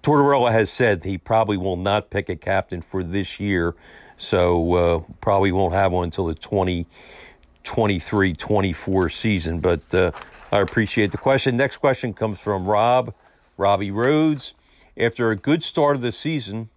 Tortorella 0.01 0.51
has 0.51 0.71
said 0.71 1.03
he 1.03 1.17
probably 1.17 1.57
will 1.57 1.75
not 1.75 2.09
pick 2.09 2.29
a 2.29 2.35
captain 2.35 2.81
for 2.81 3.03
this 3.03 3.39
year, 3.39 3.75
so 4.17 4.73
uh, 4.73 5.03
probably 5.21 5.51
won't 5.51 5.73
have 5.73 5.91
one 5.91 6.05
until 6.05 6.25
the 6.25 6.35
2023 6.35 8.33
24 8.33 9.09
season. 9.09 9.59
But 9.59 9.93
uh, 9.93 10.12
I 10.51 10.59
appreciate 10.59 11.12
the 11.12 11.17
question. 11.17 11.57
Next 11.57 11.77
question 11.77 12.13
comes 12.13 12.39
from 12.39 12.65
Rob, 12.65 13.13
Robbie 13.57 13.91
Rhodes. 13.91 14.53
After 14.97 15.31
a 15.31 15.35
good 15.35 15.63
start 15.63 15.95
of 15.95 16.01
the 16.01 16.12
season, 16.12 16.69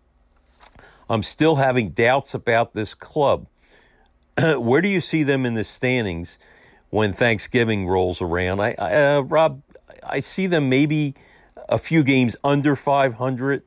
I'm 1.08 1.22
still 1.22 1.56
having 1.56 1.90
doubts 1.90 2.34
about 2.34 2.74
this 2.74 2.94
club. 2.94 3.46
Where 4.38 4.80
do 4.80 4.88
you 4.88 5.00
see 5.00 5.22
them 5.22 5.44
in 5.46 5.54
the 5.54 5.64
standings 5.64 6.38
when 6.90 7.12
Thanksgiving 7.12 7.86
rolls 7.86 8.20
around? 8.20 8.60
I, 8.60 8.74
I 8.78 9.14
uh, 9.14 9.20
Rob, 9.20 9.62
I 10.02 10.20
see 10.20 10.46
them 10.46 10.68
maybe 10.68 11.14
a 11.72 11.78
few 11.78 12.04
games 12.04 12.36
under 12.44 12.76
500. 12.76 13.62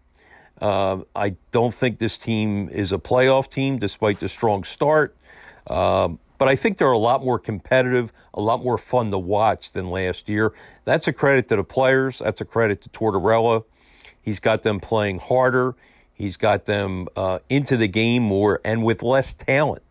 Uh, 0.62 1.00
I 1.16 1.36
don't 1.52 1.74
think 1.74 1.98
this 1.98 2.18
team 2.18 2.70
is 2.70 2.92
a 2.92 3.00
playoff 3.00 3.50
team, 3.50 3.80
despite 3.80 4.20
the 4.20 4.30
strong 4.30 4.64
start. 4.64 5.18
Um, 5.68 6.20
but 6.38 6.48
I 6.48 6.56
think 6.56 6.78
they're 6.78 6.92
a 6.92 6.98
lot 6.98 7.26
more 7.26 7.40
competitive, 7.40 8.14
a 8.34 8.42
lot 8.42 8.64
more 8.64 8.78
fun 8.78 9.10
to 9.10 9.18
watch 9.18 9.72
than 9.72 9.90
last 9.90 10.30
year. 10.30 10.54
That's 10.86 11.08
a 11.08 11.14
credit 11.14 11.48
to 11.48 11.56
the 11.56 11.64
players. 11.64 12.20
That's 12.20 12.40
a 12.42 12.46
credit 12.46 12.84
to 12.84 12.90
Tortorella. 12.90 13.64
He's 14.22 14.40
got 14.40 14.62
them 14.62 14.80
playing 14.80 15.20
harder. 15.20 15.76
He's 16.14 16.38
got 16.38 16.66
them 16.66 17.08
uh, 17.16 17.40
into 17.50 17.76
the 17.76 17.88
game 17.88 18.24
more 18.24 18.62
and 18.64 18.84
with 18.84 19.02
less 19.02 19.34
talent. 19.34 19.82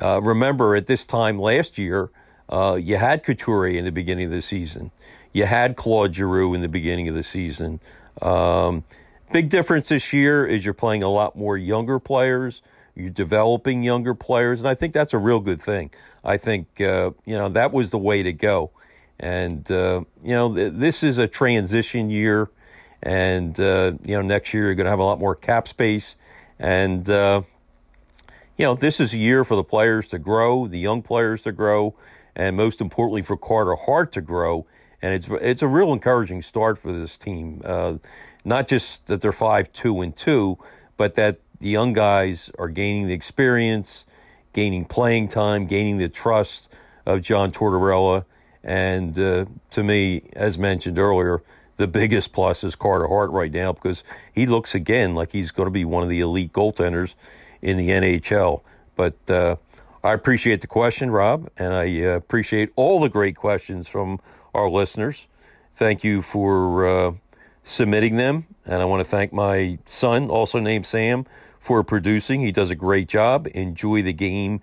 Uh, 0.00 0.20
remember, 0.20 0.74
at 0.74 0.86
this 0.86 1.06
time 1.06 1.38
last 1.38 1.78
year, 1.78 2.10
uh, 2.48 2.74
you 2.74 2.96
had 2.96 3.22
Couturier 3.22 3.78
in 3.78 3.84
the 3.84 3.92
beginning 3.92 4.26
of 4.26 4.32
the 4.32 4.42
season. 4.42 4.90
You 5.34 5.46
had 5.46 5.74
Claude 5.74 6.14
Giroux 6.14 6.54
in 6.54 6.62
the 6.62 6.68
beginning 6.68 7.08
of 7.08 7.16
the 7.16 7.24
season. 7.24 7.80
Um, 8.22 8.84
big 9.32 9.48
difference 9.48 9.88
this 9.88 10.12
year 10.12 10.46
is 10.46 10.64
you're 10.64 10.72
playing 10.72 11.02
a 11.02 11.08
lot 11.08 11.36
more 11.36 11.58
younger 11.58 11.98
players. 11.98 12.62
You're 12.94 13.10
developing 13.10 13.82
younger 13.82 14.14
players, 14.14 14.60
and 14.60 14.68
I 14.68 14.76
think 14.76 14.94
that's 14.94 15.12
a 15.12 15.18
real 15.18 15.40
good 15.40 15.60
thing. 15.60 15.90
I 16.24 16.36
think 16.36 16.80
uh, 16.80 17.10
you 17.24 17.36
know 17.36 17.48
that 17.48 17.72
was 17.72 17.90
the 17.90 17.98
way 17.98 18.22
to 18.22 18.32
go, 18.32 18.70
and 19.18 19.68
uh, 19.72 20.04
you 20.22 20.34
know 20.34 20.54
th- 20.54 20.74
this 20.76 21.02
is 21.02 21.18
a 21.18 21.26
transition 21.26 22.10
year, 22.10 22.48
and 23.02 23.58
uh, 23.58 23.94
you 24.04 24.14
know 24.14 24.22
next 24.22 24.54
year 24.54 24.66
you're 24.66 24.76
going 24.76 24.84
to 24.84 24.90
have 24.90 25.00
a 25.00 25.04
lot 25.04 25.18
more 25.18 25.34
cap 25.34 25.66
space, 25.66 26.14
and 26.60 27.10
uh, 27.10 27.42
you 28.56 28.64
know 28.64 28.76
this 28.76 29.00
is 29.00 29.12
a 29.12 29.18
year 29.18 29.42
for 29.42 29.56
the 29.56 29.64
players 29.64 30.06
to 30.08 30.20
grow, 30.20 30.68
the 30.68 30.78
young 30.78 31.02
players 31.02 31.42
to 31.42 31.50
grow, 31.50 31.96
and 32.36 32.56
most 32.56 32.80
importantly 32.80 33.22
for 33.22 33.36
Carter 33.36 33.74
Hart 33.74 34.12
to 34.12 34.20
grow 34.20 34.64
and 35.04 35.12
it's 35.12 35.28
it's 35.42 35.60
a 35.60 35.68
real 35.68 35.92
encouraging 35.92 36.40
start 36.40 36.78
for 36.78 36.90
this 36.90 37.18
team. 37.18 37.60
Uh, 37.62 37.98
not 38.42 38.66
just 38.66 39.06
that 39.06 39.20
they're 39.20 39.32
five 39.32 39.70
two 39.74 40.00
and 40.00 40.16
two, 40.16 40.56
but 40.96 41.14
that 41.14 41.40
the 41.60 41.68
young 41.68 41.92
guys 41.92 42.50
are 42.58 42.70
gaining 42.70 43.06
the 43.06 43.12
experience, 43.12 44.06
gaining 44.54 44.86
playing 44.86 45.28
time, 45.28 45.66
gaining 45.66 45.98
the 45.98 46.08
trust 46.08 46.72
of 47.04 47.20
John 47.20 47.52
Tortorella. 47.52 48.24
And 48.62 49.18
uh, 49.18 49.44
to 49.72 49.82
me, 49.82 50.22
as 50.32 50.58
mentioned 50.58 50.98
earlier, 50.98 51.42
the 51.76 51.86
biggest 51.86 52.32
plus 52.32 52.64
is 52.64 52.74
Carter 52.74 53.06
Hart 53.06 53.30
right 53.30 53.52
now 53.52 53.74
because 53.74 54.04
he 54.32 54.46
looks 54.46 54.74
again 54.74 55.14
like 55.14 55.32
he's 55.32 55.50
going 55.50 55.66
to 55.66 55.70
be 55.70 55.84
one 55.84 56.02
of 56.02 56.08
the 56.08 56.20
elite 56.20 56.54
goaltenders 56.54 57.14
in 57.60 57.76
the 57.76 57.90
NHL. 57.90 58.62
But 58.96 59.16
uh, 59.28 59.56
I 60.02 60.14
appreciate 60.14 60.62
the 60.62 60.66
question, 60.66 61.10
Rob, 61.10 61.50
and 61.58 61.74
I 61.74 62.04
uh, 62.04 62.16
appreciate 62.16 62.72
all 62.74 63.00
the 63.00 63.10
great 63.10 63.36
questions 63.36 63.86
from 63.86 64.18
our 64.54 64.70
listeners. 64.70 65.26
Thank 65.74 66.04
you 66.04 66.22
for 66.22 66.86
uh, 66.86 67.12
submitting 67.64 68.16
them. 68.16 68.46
And 68.64 68.80
I 68.80 68.84
want 68.84 69.00
to 69.00 69.04
thank 69.04 69.32
my 69.32 69.78
son, 69.86 70.30
also 70.30 70.58
named 70.58 70.86
Sam, 70.86 71.26
for 71.60 71.82
producing. 71.82 72.40
He 72.40 72.52
does 72.52 72.70
a 72.70 72.74
great 72.74 73.08
job. 73.08 73.48
Enjoy 73.54 74.02
the 74.02 74.12
game 74.12 74.60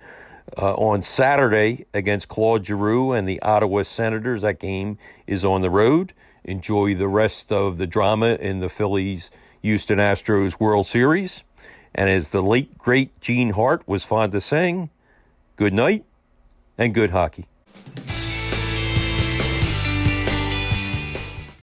uh, 0.58 0.74
on 0.76 1.02
Saturday 1.02 1.86
against 1.94 2.28
Claude 2.28 2.66
Giroux 2.66 3.12
and 3.12 3.28
the 3.28 3.42
Ottawa 3.42 3.84
Senators. 3.84 4.42
That 4.42 4.60
game 4.60 4.98
is 5.28 5.44
on 5.46 5.62
the 5.62 5.70
road. 5.70 6.14
Enjoy 6.44 6.96
the 6.96 7.08
rest 7.08 7.52
of 7.52 7.78
the 7.78 7.88
drama 7.88 8.36
in 8.40 8.60
the 8.60 8.70
Phillies 8.70 9.30
Houston 9.62 10.00
Astros 10.00 10.60
World 10.60 10.88
Series. 10.88 11.44
And 11.94 12.10
as 12.10 12.32
the 12.32 12.42
late, 12.42 12.78
great 12.78 13.20
Gene 13.22 13.52
Hart 13.52 13.88
was 13.88 14.04
fond 14.04 14.32
to 14.32 14.42
sing, 14.42 14.90
good 15.56 15.74
night 15.74 16.06
and 16.78 16.94
good 16.94 17.12
hockey. 17.12 17.46